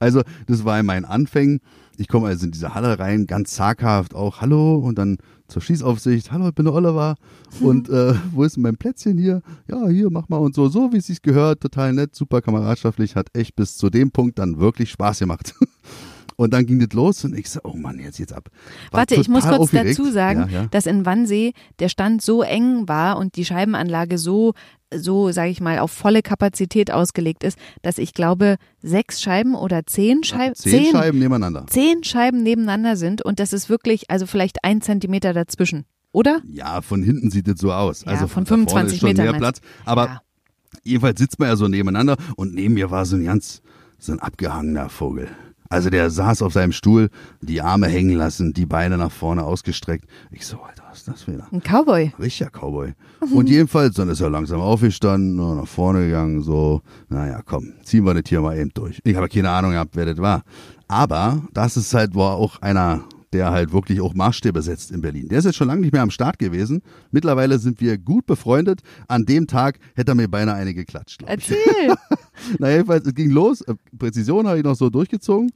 Also, 0.00 0.22
das 0.46 0.64
war 0.64 0.78
in 0.80 0.86
meinen 0.86 1.04
Anfängen. 1.04 1.60
Ich 1.96 2.08
komme 2.08 2.26
also 2.26 2.44
in 2.44 2.52
diese 2.52 2.74
Halle 2.74 2.98
rein, 2.98 3.26
ganz 3.26 3.54
zaghaft 3.54 4.14
auch, 4.14 4.40
hallo, 4.40 4.76
und 4.76 4.98
dann 4.98 5.18
zur 5.52 5.62
Schießaufsicht, 5.62 6.32
hallo, 6.32 6.48
ich 6.48 6.54
bin 6.54 6.64
der 6.64 6.74
Oliver. 6.74 7.16
Und 7.60 7.88
äh, 7.88 8.14
wo 8.32 8.42
ist 8.42 8.56
denn 8.56 8.62
mein 8.62 8.76
Plätzchen 8.76 9.18
hier? 9.18 9.42
Ja, 9.68 9.86
hier, 9.88 10.10
mach 10.10 10.28
mal 10.28 10.38
und 10.38 10.54
so, 10.54 10.68
so 10.68 10.92
wie 10.92 10.96
es 10.96 11.06
sich 11.06 11.20
gehört, 11.22 11.60
total 11.60 11.92
nett, 11.92 12.14
super 12.14 12.40
kameradschaftlich, 12.40 13.14
hat 13.16 13.28
echt 13.34 13.54
bis 13.54 13.76
zu 13.76 13.90
dem 13.90 14.10
Punkt 14.10 14.38
dann 14.38 14.58
wirklich 14.58 14.90
Spaß 14.90 15.20
gemacht. 15.20 15.54
Und 16.36 16.54
dann 16.54 16.64
ging 16.64 16.80
das 16.80 16.94
los 16.94 17.24
und 17.24 17.38
ich 17.38 17.48
so, 17.50 17.60
oh 17.62 17.76
Mann, 17.76 18.00
jetzt 18.00 18.16
geht's 18.16 18.32
ab. 18.32 18.48
War 18.90 19.00
Warte, 19.00 19.16
ich 19.16 19.28
muss 19.28 19.44
kurz 19.44 19.58
aufgeregt. 19.58 19.98
dazu 19.98 20.10
sagen, 20.10 20.48
ja, 20.50 20.62
ja. 20.62 20.66
dass 20.70 20.86
in 20.86 21.04
Wannsee 21.04 21.52
der 21.78 21.90
Stand 21.90 22.22
so 22.22 22.42
eng 22.42 22.88
war 22.88 23.18
und 23.18 23.36
die 23.36 23.44
Scheibenanlage 23.44 24.16
so, 24.16 24.54
so 24.96 25.30
sage 25.32 25.50
ich 25.50 25.60
mal, 25.60 25.78
auf 25.78 25.90
volle 25.90 26.22
Kapazität 26.22 26.90
ausgelegt 26.90 27.44
ist, 27.44 27.58
dass 27.82 27.98
ich 27.98 28.14
glaube, 28.14 28.56
sechs 28.82 29.20
Scheiben 29.22 29.54
oder 29.54 29.86
zehn 29.86 30.22
Scheiben, 30.24 30.54
Zehn 30.54 30.92
Scheiben 30.92 31.18
nebeneinander. 31.18 31.66
zehn 31.68 32.02
Scheiben 32.04 32.42
nebeneinander 32.42 32.96
sind 32.96 33.22
und 33.22 33.38
das 33.40 33.52
ist 33.52 33.68
wirklich, 33.68 34.10
also 34.10 34.26
vielleicht 34.26 34.64
ein 34.64 34.80
Zentimeter 34.80 35.32
dazwischen, 35.32 35.84
oder? 36.12 36.40
Ja, 36.46 36.80
von 36.82 37.02
hinten 37.02 37.30
sieht 37.30 37.48
es 37.48 37.60
so 37.60 37.72
aus. 37.72 38.02
Ja, 38.04 38.12
also 38.12 38.26
von 38.26 38.46
vorne 38.46 38.66
25 38.66 38.94
ist 38.94 39.00
schon 39.00 39.08
Metern 39.10 39.24
mehr 39.26 39.34
Platz. 39.38 39.60
Aber 39.84 40.04
Ja. 40.06 40.22
jedenfalls 40.84 41.18
sitzt 41.18 41.38
man 41.38 41.48
ja 41.48 41.56
so 41.56 41.68
nebeneinander 41.68 42.16
und 42.36 42.54
neben 42.54 42.74
mir 42.74 42.90
war 42.90 43.04
so 43.06 43.16
ein 43.16 43.24
ganz, 43.24 43.62
so 43.98 44.12
ein 44.12 44.20
abgehangener 44.20 44.88
Vogel. 44.88 45.28
Also 45.72 45.88
der 45.88 46.10
saß 46.10 46.42
auf 46.42 46.52
seinem 46.52 46.72
Stuhl, 46.72 47.08
die 47.40 47.62
Arme 47.62 47.88
hängen 47.88 48.14
lassen, 48.14 48.52
die 48.52 48.66
Beine 48.66 48.98
nach 48.98 49.10
vorne 49.10 49.42
ausgestreckt. 49.42 50.04
Ich 50.30 50.44
so, 50.44 50.58
Alter, 50.60 50.82
was 50.90 50.98
ist 50.98 51.08
das 51.08 51.26
wieder? 51.26 51.48
Ein 51.50 51.62
Cowboy. 51.62 52.12
Richtiger 52.18 52.50
Cowboy. 52.50 52.92
Und 53.32 53.48
jedenfalls, 53.48 53.94
dann 53.94 54.10
ist 54.10 54.20
er 54.20 54.28
langsam 54.28 54.60
aufgestanden, 54.60 55.40
und 55.40 55.56
nach 55.56 55.66
vorne 55.66 56.04
gegangen, 56.04 56.42
so, 56.42 56.82
naja, 57.08 57.40
komm, 57.46 57.72
ziehen 57.84 58.04
wir 58.04 58.12
das 58.12 58.24
hier 58.26 58.42
mal 58.42 58.58
eben 58.58 58.68
durch. 58.74 59.00
Ich 59.02 59.16
habe 59.16 59.30
keine 59.30 59.48
Ahnung 59.48 59.70
gehabt, 59.70 59.96
wer 59.96 60.04
das 60.04 60.18
war. 60.18 60.42
Aber 60.88 61.42
das 61.54 61.78
ist 61.78 61.94
halt, 61.94 62.14
war 62.14 62.34
auch 62.34 62.60
einer, 62.60 63.04
der 63.32 63.50
halt 63.50 63.72
wirklich 63.72 64.02
auch 64.02 64.12
Maßstäbe 64.12 64.60
setzt 64.60 64.90
in 64.90 65.00
Berlin. 65.00 65.28
Der 65.28 65.38
ist 65.38 65.46
jetzt 65.46 65.56
schon 65.56 65.68
lange 65.68 65.80
nicht 65.80 65.94
mehr 65.94 66.02
am 66.02 66.10
Start 66.10 66.38
gewesen. 66.38 66.82
Mittlerweile 67.12 67.58
sind 67.58 67.80
wir 67.80 67.96
gut 67.96 68.26
befreundet. 68.26 68.82
An 69.08 69.24
dem 69.24 69.46
Tag 69.46 69.78
hätte 69.94 70.12
er 70.12 70.16
mir 70.16 70.28
beinahe 70.28 70.56
eine 70.56 70.74
geklatscht. 70.74 71.22
Erzähl. 71.24 71.56
Na 72.58 72.70
jedenfalls, 72.70 73.06
es 73.06 73.14
ging 73.14 73.30
los. 73.30 73.64
Präzision 73.98 74.46
habe 74.46 74.58
ich 74.58 74.64
noch 74.64 74.76
so 74.76 74.90
durchgezogen. 74.90 75.50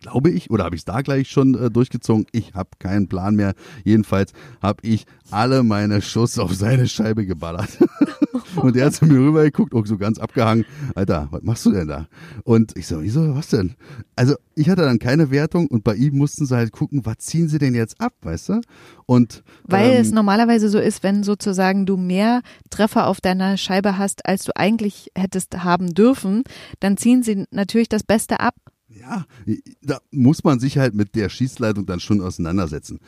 Glaube 0.00 0.30
ich, 0.30 0.50
oder 0.50 0.64
habe 0.64 0.74
ich 0.74 0.80
es 0.80 0.84
da 0.86 1.02
gleich 1.02 1.28
schon 1.28 1.54
äh, 1.54 1.70
durchgezogen? 1.70 2.26
Ich 2.32 2.54
habe 2.54 2.70
keinen 2.78 3.06
Plan 3.06 3.36
mehr. 3.36 3.54
Jedenfalls 3.84 4.32
habe 4.62 4.78
ich 4.82 5.04
alle 5.30 5.62
meine 5.62 6.00
Schuss 6.00 6.38
auf 6.38 6.54
seine 6.54 6.88
Scheibe 6.88 7.26
geballert. 7.26 7.78
und 8.56 8.76
der 8.76 8.86
hat 8.86 8.94
zu 8.94 9.04
mir 9.04 9.18
rübergeguckt, 9.18 9.74
auch 9.74 9.86
so 9.86 9.98
ganz 9.98 10.18
abgehangen. 10.18 10.64
Alter, 10.94 11.28
was 11.30 11.42
machst 11.42 11.66
du 11.66 11.72
denn 11.72 11.88
da? 11.88 12.08
Und 12.44 12.76
ich 12.78 12.86
so, 12.86 13.02
wieso, 13.02 13.34
was 13.34 13.48
denn? 13.48 13.74
Also 14.16 14.36
ich 14.54 14.70
hatte 14.70 14.82
dann 14.82 14.98
keine 14.98 15.30
Wertung 15.30 15.66
und 15.68 15.84
bei 15.84 15.94
ihm 15.94 16.16
mussten 16.16 16.46
sie 16.46 16.56
halt 16.56 16.72
gucken, 16.72 17.04
was 17.04 17.18
ziehen 17.18 17.48
sie 17.48 17.58
denn 17.58 17.74
jetzt 17.74 18.00
ab, 18.00 18.14
weißt 18.22 18.48
du? 18.50 18.60
Und 19.06 19.42
Weil 19.64 19.92
ähm, 19.92 20.00
es 20.00 20.12
normalerweise 20.12 20.68
so 20.68 20.78
ist, 20.78 21.02
wenn 21.02 21.22
sozusagen 21.22 21.84
du 21.84 21.96
mehr 21.96 22.42
Treffer 22.70 23.06
auf 23.06 23.20
deiner 23.20 23.56
Scheibe 23.56 23.98
hast, 23.98 24.26
als 24.26 24.44
du 24.44 24.56
eigentlich 24.56 25.10
hättest 25.16 25.62
haben 25.62 25.94
dürfen, 25.94 26.44
dann 26.80 26.96
ziehen 26.96 27.22
sie 27.22 27.44
natürlich 27.50 27.88
das 27.88 28.02
Beste 28.02 28.40
ab. 28.40 28.54
Ja, 28.98 29.24
da 29.82 29.98
muss 30.10 30.42
man 30.42 30.58
sich 30.58 30.78
halt 30.78 30.94
mit 30.94 31.14
der 31.14 31.28
Schießleitung 31.28 31.86
dann 31.86 32.00
schon 32.00 32.20
auseinandersetzen. 32.20 32.98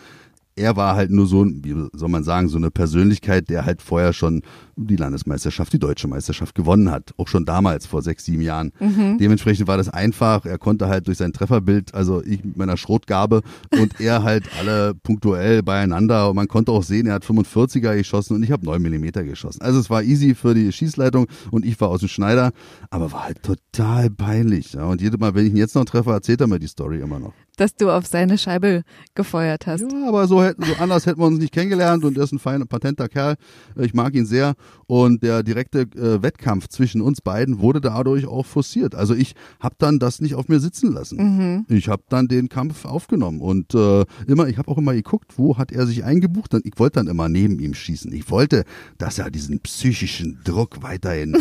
Er 0.55 0.77
war 0.77 0.95
halt 0.97 1.11
nur 1.11 1.27
so, 1.27 1.45
wie 1.47 1.89
soll 1.93 2.09
man 2.09 2.25
sagen, 2.25 2.49
so 2.49 2.59
eine 2.59 2.71
Persönlichkeit, 2.71 3.49
der 3.49 3.65
halt 3.65 3.83
vorher 3.83 4.13
schon 4.13 4.43
die 4.77 4.97
Landesmeisterschaft, 4.97 5.73
die 5.73 5.79
deutsche 5.79 6.09
Meisterschaft 6.09 6.55
gewonnen 6.55 6.91
hat. 6.91 7.13
Auch 7.17 7.29
schon 7.29 7.45
damals, 7.45 7.87
vor 7.87 8.03
sechs, 8.03 8.25
sieben 8.25 8.43
Jahren. 8.43 8.73
Dementsprechend 9.19 9.69
war 9.69 9.77
das 9.77 9.89
einfach. 9.89 10.47
Er 10.47 10.59
konnte 10.59 10.89
halt 10.89 11.07
durch 11.07 11.19
sein 11.19 11.33
Trefferbild, 11.33 11.95
also 11.95 12.23
ich 12.25 12.45
mit 12.45 12.57
meiner 12.57 12.77
Schrotgabe 12.77 13.43
und 13.71 14.01
er 14.01 14.23
halt 14.23 14.45
alle 14.59 14.95
punktuell 14.95 15.63
beieinander. 15.63 16.31
Und 16.31 16.37
man 16.37 16.49
konnte 16.49 16.73
auch 16.73 16.83
sehen, 16.83 17.07
er 17.07 17.15
hat 17.15 17.25
45er 17.25 17.97
geschossen 17.97 18.37
und 18.37 18.43
ich 18.43 18.51
habe 18.51 18.65
9 18.65 18.81
Millimeter 18.81 19.25
geschossen. 19.25 19.63
Also 19.63 19.79
es 19.81 19.91
war 19.91 20.03
easy 20.03 20.35
für 20.35 20.55
die 20.55 20.73
Schießleitung 20.73 21.27
und 21.51 21.65
ich 21.65 21.81
war 21.81 21.89
aus 21.89 22.01
dem 22.01 22.09
Schneider, 22.09 22.53
aber 22.91 23.13
war 23.13 23.25
halt 23.25 23.43
total 23.43 24.11
peinlich. 24.11 24.73
Ja. 24.73 24.85
Und 24.85 25.01
jedes 25.01 25.19
Mal, 25.19 25.35
wenn 25.35 25.47
ich 25.47 25.53
ihn 25.53 25.57
jetzt 25.59 25.75
noch 25.75 25.85
treffe, 25.85 26.11
erzählt 26.11 26.41
er 26.41 26.47
mir 26.47 26.59
die 26.59 26.67
Story 26.67 27.01
immer 27.01 27.19
noch. 27.19 27.33
dass 27.57 27.77
du 27.77 27.91
auf 27.91 28.07
seine 28.07 28.39
Scheibe 28.39 28.83
gefeuert 29.15 29.67
hast. 29.67 29.83
Ja, 29.83 30.09
aber 30.09 30.27
so, 30.27 30.43
hätten, 30.43 30.65
so 30.65 30.73
anders 30.81 31.07
hätten 31.07 31.21
wir 31.21 31.27
uns 31.27 31.39
nicht 31.39 31.53
kennengelernt 31.53 32.05
und 32.05 32.17
er 32.17 32.25
ist 32.25 32.33
ein 32.33 32.39
feiner, 32.39 32.65
patenter 32.65 33.09
Kerl. 33.09 33.37
Ich 33.77 33.95
mag 33.95 34.15
ihn 34.15 34.27
sehr 34.27 34.55
und 34.87 35.23
der 35.23 35.43
direkte 35.43 35.81
äh, 35.81 36.23
Wettkampf 36.23 36.69
zwischen 36.69 37.01
uns 37.01 37.21
beiden 37.21 37.61
wurde 37.61 37.81
dadurch 37.81 38.27
auch 38.27 38.47
forciert. 38.47 38.95
Also 38.95 39.15
ich 39.15 39.35
habe 39.61 39.75
dann 39.79 39.99
das 39.99 40.21
nicht 40.21 40.35
auf 40.35 40.49
mir 40.49 40.61
sitzen 40.61 40.93
lassen. 40.93 41.65
Ich 41.69 41.89
habe 41.89 42.03
dann 42.09 42.29
den 42.29 42.49
Kampf 42.49 42.85
aufgenommen 42.85 43.41
und 43.41 43.75
äh, 43.75 44.05
immer, 44.27 44.49
ich 44.49 44.59
habe 44.59 44.71
auch 44.71 44.79
immer 44.79 44.95
geguckt, 44.95 45.35
wo 45.37 45.59
hat 45.59 45.73
er 45.73 45.87
sich 45.87 46.05
eingebucht 46.05 46.55
und 46.55 46.67
ich 46.67 46.79
wollte 46.79 47.01
dann 47.01 47.07
immer 47.09 47.29
neben 47.29 47.59
ihm 47.59 47.75
schießen. 47.75 48.13
Ich 48.13 48.31
wollte, 48.31 48.65
dass 48.99 49.19
er 49.19 49.31
diesen 49.31 49.61
psychischen 49.61 50.41
Druck 50.45 50.83
weiterhin, 50.83 51.37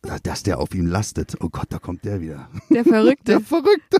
dass 0.22 0.42
der 0.42 0.58
auf 0.58 0.74
ihm 0.74 0.86
lastet. 0.86 1.36
Oh 1.40 1.48
Gott, 1.48 1.66
da 1.70 1.78
kommt 1.78 2.04
der 2.04 2.20
wieder. 2.20 2.48
Der 2.70 2.84
Verrückte. 2.84 3.16
Der 3.36 3.40
Verrückte. 3.40 3.98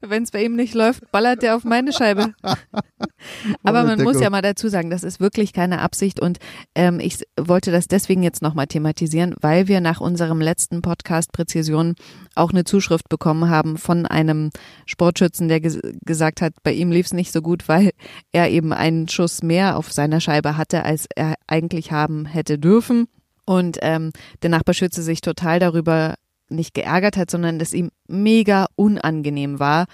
Wenn 0.00 0.22
es 0.22 0.30
bei 0.30 0.44
ihm 0.44 0.56
nicht 0.56 0.74
läuft, 0.74 1.10
ballert 1.12 1.42
der 1.42 1.56
auf 1.56 1.64
meine 1.64 1.92
Scheibe. 1.92 2.34
Aber 3.62 3.84
man 3.84 4.02
muss 4.02 4.20
ja 4.20 4.30
mal 4.30 4.42
dazu 4.42 4.68
sagen, 4.68 4.90
das 4.90 5.02
ist 5.02 5.20
wirklich 5.20 5.52
keine 5.52 5.80
Absicht 5.80 6.20
und 6.20 6.38
ähm, 6.74 7.00
ich 7.00 7.22
wollte 7.38 7.70
das 7.70 7.88
deswegen 7.88 8.01
jetzt 8.08 8.42
nochmal 8.42 8.66
thematisieren, 8.66 9.34
weil 9.40 9.68
wir 9.68 9.80
nach 9.80 10.00
unserem 10.00 10.40
letzten 10.40 10.82
Podcast 10.82 11.32
Präzision 11.32 11.94
auch 12.34 12.50
eine 12.50 12.64
Zuschrift 12.64 13.08
bekommen 13.08 13.48
haben 13.48 13.76
von 13.76 14.06
einem 14.06 14.50
Sportschützen, 14.86 15.48
der 15.48 15.60
ges 15.60 15.80
gesagt 16.04 16.40
hat, 16.40 16.54
bei 16.62 16.72
ihm 16.72 16.90
lief 16.90 17.06
es 17.06 17.12
nicht 17.12 17.32
so 17.32 17.42
gut, 17.42 17.68
weil 17.68 17.90
er 18.32 18.50
eben 18.50 18.72
einen 18.72 19.08
Schuss 19.08 19.42
mehr 19.42 19.76
auf 19.76 19.92
seiner 19.92 20.20
Scheibe 20.20 20.56
hatte, 20.56 20.84
als 20.84 21.06
er 21.14 21.34
eigentlich 21.46 21.92
haben 21.92 22.26
hätte 22.26 22.58
dürfen. 22.58 23.06
Und 23.44 23.78
ähm, 23.82 24.12
der 24.42 24.50
Nachbarschütze 24.50 25.02
sich 25.02 25.20
total 25.20 25.58
darüber 25.58 26.14
nicht 26.48 26.74
geärgert 26.74 27.16
hat, 27.16 27.30
sondern 27.30 27.60
es 27.60 27.72
ihm 27.72 27.90
mega 28.08 28.66
unangenehm 28.76 29.58
war 29.58 29.86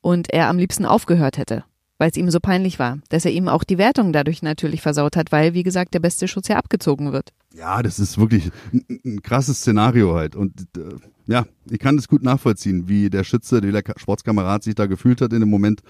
und 0.00 0.32
er 0.32 0.48
am 0.48 0.58
liebsten 0.58 0.86
aufgehört 0.86 1.38
hätte, 1.38 1.64
weil 1.98 2.10
es 2.10 2.16
ihm 2.16 2.30
so 2.30 2.40
peinlich 2.40 2.78
war, 2.78 2.98
dass 3.08 3.24
er 3.24 3.32
ihm 3.32 3.48
auch 3.48 3.64
die 3.64 3.78
Wertung 3.78 4.12
dadurch 4.12 4.42
natürlich 4.42 4.82
versaut 4.82 5.16
hat, 5.16 5.32
weil, 5.32 5.54
wie 5.54 5.62
gesagt, 5.62 5.94
der 5.94 6.00
beste 6.00 6.28
Schutz 6.28 6.48
ja 6.48 6.56
abgezogen 6.56 7.12
wird. 7.12 7.32
Ja, 7.54 7.82
das 7.82 7.98
ist 7.98 8.18
wirklich 8.18 8.50
ein, 8.72 9.00
ein 9.04 9.22
krasses 9.22 9.58
Szenario 9.58 10.14
halt. 10.14 10.34
Und 10.34 10.60
äh, 10.76 10.96
ja, 11.26 11.46
ich 11.70 11.78
kann 11.78 11.96
das 11.96 12.08
gut 12.08 12.22
nachvollziehen, 12.22 12.88
wie 12.88 13.10
der 13.10 13.24
Schütze, 13.24 13.60
der 13.60 13.82
Sportskamerad 13.96 14.64
sich 14.64 14.74
da 14.74 14.86
gefühlt 14.86 15.20
hat 15.20 15.32
in 15.32 15.40
dem 15.40 15.50
Moment. 15.50 15.82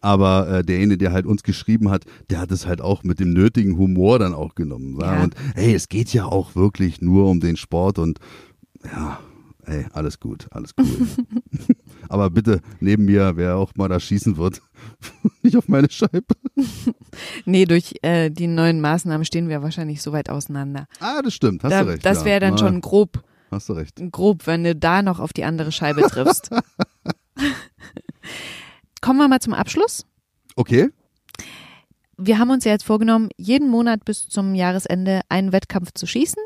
Aber 0.00 0.48
äh, 0.48 0.62
derjenige, 0.62 0.98
der 0.98 1.12
halt 1.12 1.26
uns 1.26 1.42
geschrieben 1.42 1.90
hat, 1.90 2.04
der 2.30 2.38
hat 2.38 2.52
es 2.52 2.66
halt 2.66 2.80
auch 2.80 3.02
mit 3.02 3.18
dem 3.18 3.32
nötigen 3.32 3.76
Humor 3.76 4.20
dann 4.20 4.32
auch 4.32 4.54
genommen. 4.54 4.96
Ja. 5.00 5.22
Und 5.22 5.34
hey, 5.54 5.74
es 5.74 5.88
geht 5.88 6.12
ja 6.12 6.24
auch 6.24 6.54
wirklich 6.54 7.00
nur 7.00 7.28
um 7.28 7.40
den 7.40 7.56
Sport 7.56 7.98
und 7.98 8.20
ja, 8.84 9.18
ey, 9.64 9.86
alles 9.92 10.20
gut, 10.20 10.46
alles 10.52 10.72
cool. 10.78 10.86
Aber 12.08 12.30
bitte 12.30 12.60
neben 12.80 13.04
mir, 13.04 13.36
wer 13.36 13.56
auch 13.56 13.74
mal 13.76 13.88
da 13.88 14.00
schießen 14.00 14.36
wird, 14.36 14.62
nicht 15.42 15.56
auf 15.56 15.68
meine 15.68 15.90
Scheibe. 15.90 16.24
nee, 17.44 17.64
durch 17.64 17.94
äh, 18.02 18.30
die 18.30 18.46
neuen 18.46 18.80
Maßnahmen 18.80 19.24
stehen 19.24 19.48
wir 19.48 19.62
wahrscheinlich 19.62 20.02
so 20.02 20.12
weit 20.12 20.30
auseinander. 20.30 20.86
Ah, 21.00 21.20
das 21.22 21.34
stimmt, 21.34 21.64
hast 21.64 21.72
da, 21.72 21.84
du 21.84 21.90
recht. 21.90 22.04
Das 22.04 22.24
wäre 22.24 22.40
dann 22.40 22.52
ja. 22.52 22.58
schon 22.58 22.80
grob. 22.80 23.22
Hast 23.50 23.68
du 23.68 23.74
recht. 23.74 24.00
Grob, 24.10 24.46
wenn 24.46 24.64
du 24.64 24.74
da 24.74 25.02
noch 25.02 25.20
auf 25.20 25.32
die 25.32 25.44
andere 25.44 25.72
Scheibe 25.72 26.02
triffst. 26.02 26.50
Kommen 29.00 29.18
wir 29.18 29.28
mal 29.28 29.40
zum 29.40 29.54
Abschluss. 29.54 30.04
Okay. 30.56 30.90
Wir 32.16 32.38
haben 32.38 32.50
uns 32.50 32.64
ja 32.64 32.72
jetzt 32.72 32.84
vorgenommen, 32.84 33.28
jeden 33.36 33.70
Monat 33.70 34.04
bis 34.04 34.28
zum 34.28 34.54
Jahresende 34.54 35.20
einen 35.28 35.52
Wettkampf 35.52 35.92
zu 35.94 36.06
schießen. 36.06 36.42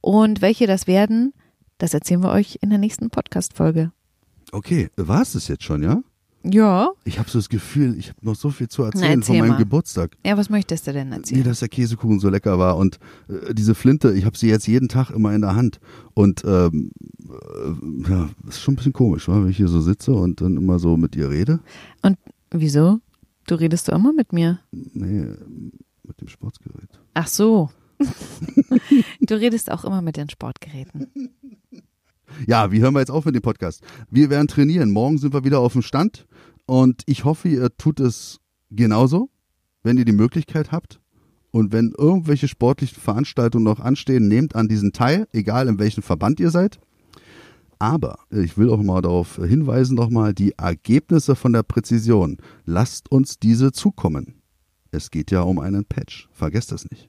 Und 0.00 0.40
welche 0.40 0.66
das 0.66 0.86
werden, 0.86 1.34
das 1.78 1.94
erzählen 1.94 2.22
wir 2.22 2.30
euch 2.30 2.58
in 2.62 2.70
der 2.70 2.78
nächsten 2.78 3.10
Podcast-Folge. 3.10 3.92
Okay, 4.54 4.88
war 4.96 5.22
es 5.22 5.32
das 5.32 5.48
jetzt 5.48 5.64
schon, 5.64 5.82
ja? 5.82 6.00
Ja. 6.44 6.90
Ich 7.04 7.18
habe 7.18 7.28
so 7.28 7.38
das 7.38 7.48
Gefühl, 7.48 7.98
ich 7.98 8.10
habe 8.10 8.18
noch 8.22 8.36
so 8.36 8.50
viel 8.50 8.68
zu 8.68 8.84
erzählen 8.84 9.18
Na, 9.18 9.26
von 9.26 9.38
meinem 9.38 9.48
mal. 9.48 9.58
Geburtstag. 9.58 10.16
Ja, 10.24 10.36
was 10.36 10.48
möchtest 10.48 10.86
du 10.86 10.92
denn 10.92 11.10
erzählen? 11.10 11.40
Nee, 11.40 11.48
dass 11.48 11.58
der 11.58 11.68
Käsekuchen 11.68 12.20
so 12.20 12.28
lecker 12.28 12.56
war 12.58 12.76
und 12.76 13.00
äh, 13.28 13.52
diese 13.52 13.74
Flinte, 13.74 14.12
ich 14.12 14.24
habe 14.24 14.36
sie 14.36 14.48
jetzt 14.48 14.68
jeden 14.68 14.88
Tag 14.88 15.10
immer 15.10 15.34
in 15.34 15.40
der 15.40 15.56
Hand. 15.56 15.80
Und 16.12 16.44
ähm, 16.44 16.92
äh, 17.20 18.10
ja, 18.10 18.30
ist 18.46 18.60
schon 18.60 18.74
ein 18.74 18.76
bisschen 18.76 18.92
komisch, 18.92 19.26
wenn 19.26 19.48
ich 19.48 19.56
hier 19.56 19.68
so 19.68 19.80
sitze 19.80 20.12
und 20.12 20.40
dann 20.40 20.56
immer 20.56 20.78
so 20.78 20.96
mit 20.96 21.16
ihr 21.16 21.30
rede. 21.30 21.58
Und 22.02 22.16
wieso? 22.50 23.00
Du 23.48 23.56
redest 23.56 23.88
du 23.88 23.92
immer 23.92 24.12
mit 24.12 24.32
mir? 24.32 24.60
Nee, 24.70 25.34
mit 26.04 26.20
dem 26.20 26.28
Sportgerät. 26.28 26.90
Ach 27.14 27.26
so. 27.26 27.70
du 29.20 29.34
redest 29.34 29.72
auch 29.72 29.84
immer 29.84 30.00
mit 30.00 30.16
den 30.16 30.28
Sportgeräten. 30.28 31.08
Ja, 32.46 32.72
wie 32.72 32.80
hören 32.80 32.94
wir 32.94 33.00
jetzt 33.00 33.10
auf 33.10 33.24
mit 33.24 33.34
dem 33.34 33.42
Podcast? 33.42 33.82
Wir 34.10 34.30
werden 34.30 34.48
trainieren. 34.48 34.90
Morgen 34.90 35.18
sind 35.18 35.32
wir 35.32 35.44
wieder 35.44 35.60
auf 35.60 35.72
dem 35.72 35.82
Stand 35.82 36.26
und 36.66 37.02
ich 37.06 37.24
hoffe, 37.24 37.48
ihr 37.48 37.76
tut 37.76 38.00
es 38.00 38.40
genauso, 38.70 39.30
wenn 39.82 39.98
ihr 39.98 40.04
die 40.04 40.12
Möglichkeit 40.12 40.72
habt. 40.72 41.00
Und 41.50 41.72
wenn 41.72 41.92
irgendwelche 41.96 42.48
sportlichen 42.48 43.00
Veranstaltungen 43.00 43.64
noch 43.64 43.78
anstehen, 43.78 44.26
nehmt 44.26 44.56
an 44.56 44.68
diesen 44.68 44.92
teil, 44.92 45.28
egal 45.32 45.68
in 45.68 45.78
welchem 45.78 46.02
Verband 46.02 46.40
ihr 46.40 46.50
seid. 46.50 46.80
Aber 47.78 48.18
ich 48.30 48.58
will 48.58 48.70
auch 48.70 48.82
mal 48.82 49.02
darauf 49.02 49.36
hinweisen, 49.36 49.94
nochmal 49.94 50.34
die 50.34 50.52
Ergebnisse 50.58 51.36
von 51.36 51.52
der 51.52 51.62
Präzision. 51.62 52.38
Lasst 52.64 53.10
uns 53.10 53.38
diese 53.38 53.72
zukommen. 53.72 54.42
Es 54.90 55.10
geht 55.10 55.30
ja 55.30 55.42
um 55.42 55.58
einen 55.60 55.84
Patch. 55.84 56.28
Vergesst 56.32 56.72
das 56.72 56.90
nicht. 56.90 57.08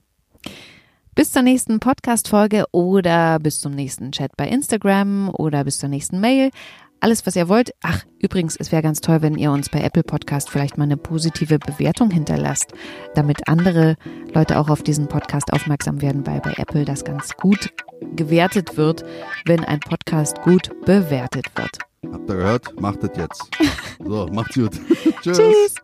Bis 1.16 1.32
zur 1.32 1.44
nächsten 1.44 1.80
Podcast-Folge 1.80 2.66
oder 2.74 3.40
bis 3.40 3.62
zum 3.62 3.72
nächsten 3.72 4.12
Chat 4.12 4.36
bei 4.36 4.50
Instagram 4.50 5.30
oder 5.30 5.64
bis 5.64 5.80
zur 5.80 5.88
nächsten 5.88 6.20
Mail. 6.20 6.52
Alles, 7.00 7.26
was 7.26 7.38
ihr 7.38 7.48
wollt. 7.48 7.72
Ach, 7.82 8.04
übrigens, 8.20 8.58
es 8.58 8.74
wäre 8.74 8.82
ganz 8.82 9.00
toll, 9.00 9.22
wenn 9.22 9.38
ihr 9.38 9.52
uns 9.52 9.70
bei 9.70 9.80
Apple 9.80 10.04
Podcast 10.04 10.50
vielleicht 10.50 10.78
mal 10.78 10.84
eine 10.84 10.98
positive 10.98 11.58
Bewertung 11.58 12.12
hinterlasst, 12.12 12.74
damit 13.14 13.48
andere 13.48 13.96
Leute 14.34 14.60
auch 14.60 14.68
auf 14.70 14.84
diesen 14.84 15.08
Podcast 15.08 15.54
aufmerksam 15.54 16.02
werden, 16.02 16.28
weil 16.28 16.42
bei 16.42 16.54
Apple 16.58 16.84
das 16.84 17.06
ganz 17.06 17.34
gut 17.38 17.70
gewertet 18.18 18.76
wird, 18.76 19.06
wenn 19.46 19.64
ein 19.64 19.80
Podcast 19.80 20.42
gut 20.42 20.70
bewertet 20.86 21.46
wird. 21.56 21.80
Habt 22.12 22.30
ihr 22.30 22.36
gehört? 22.36 22.82
Macht 22.82 23.04
es 23.04 23.18
jetzt. 23.18 23.42
So, 24.04 24.28
macht's 24.28 24.54
gut. 24.54 24.74
Tschüss. 25.22 25.38
Tschüss. 25.38 25.76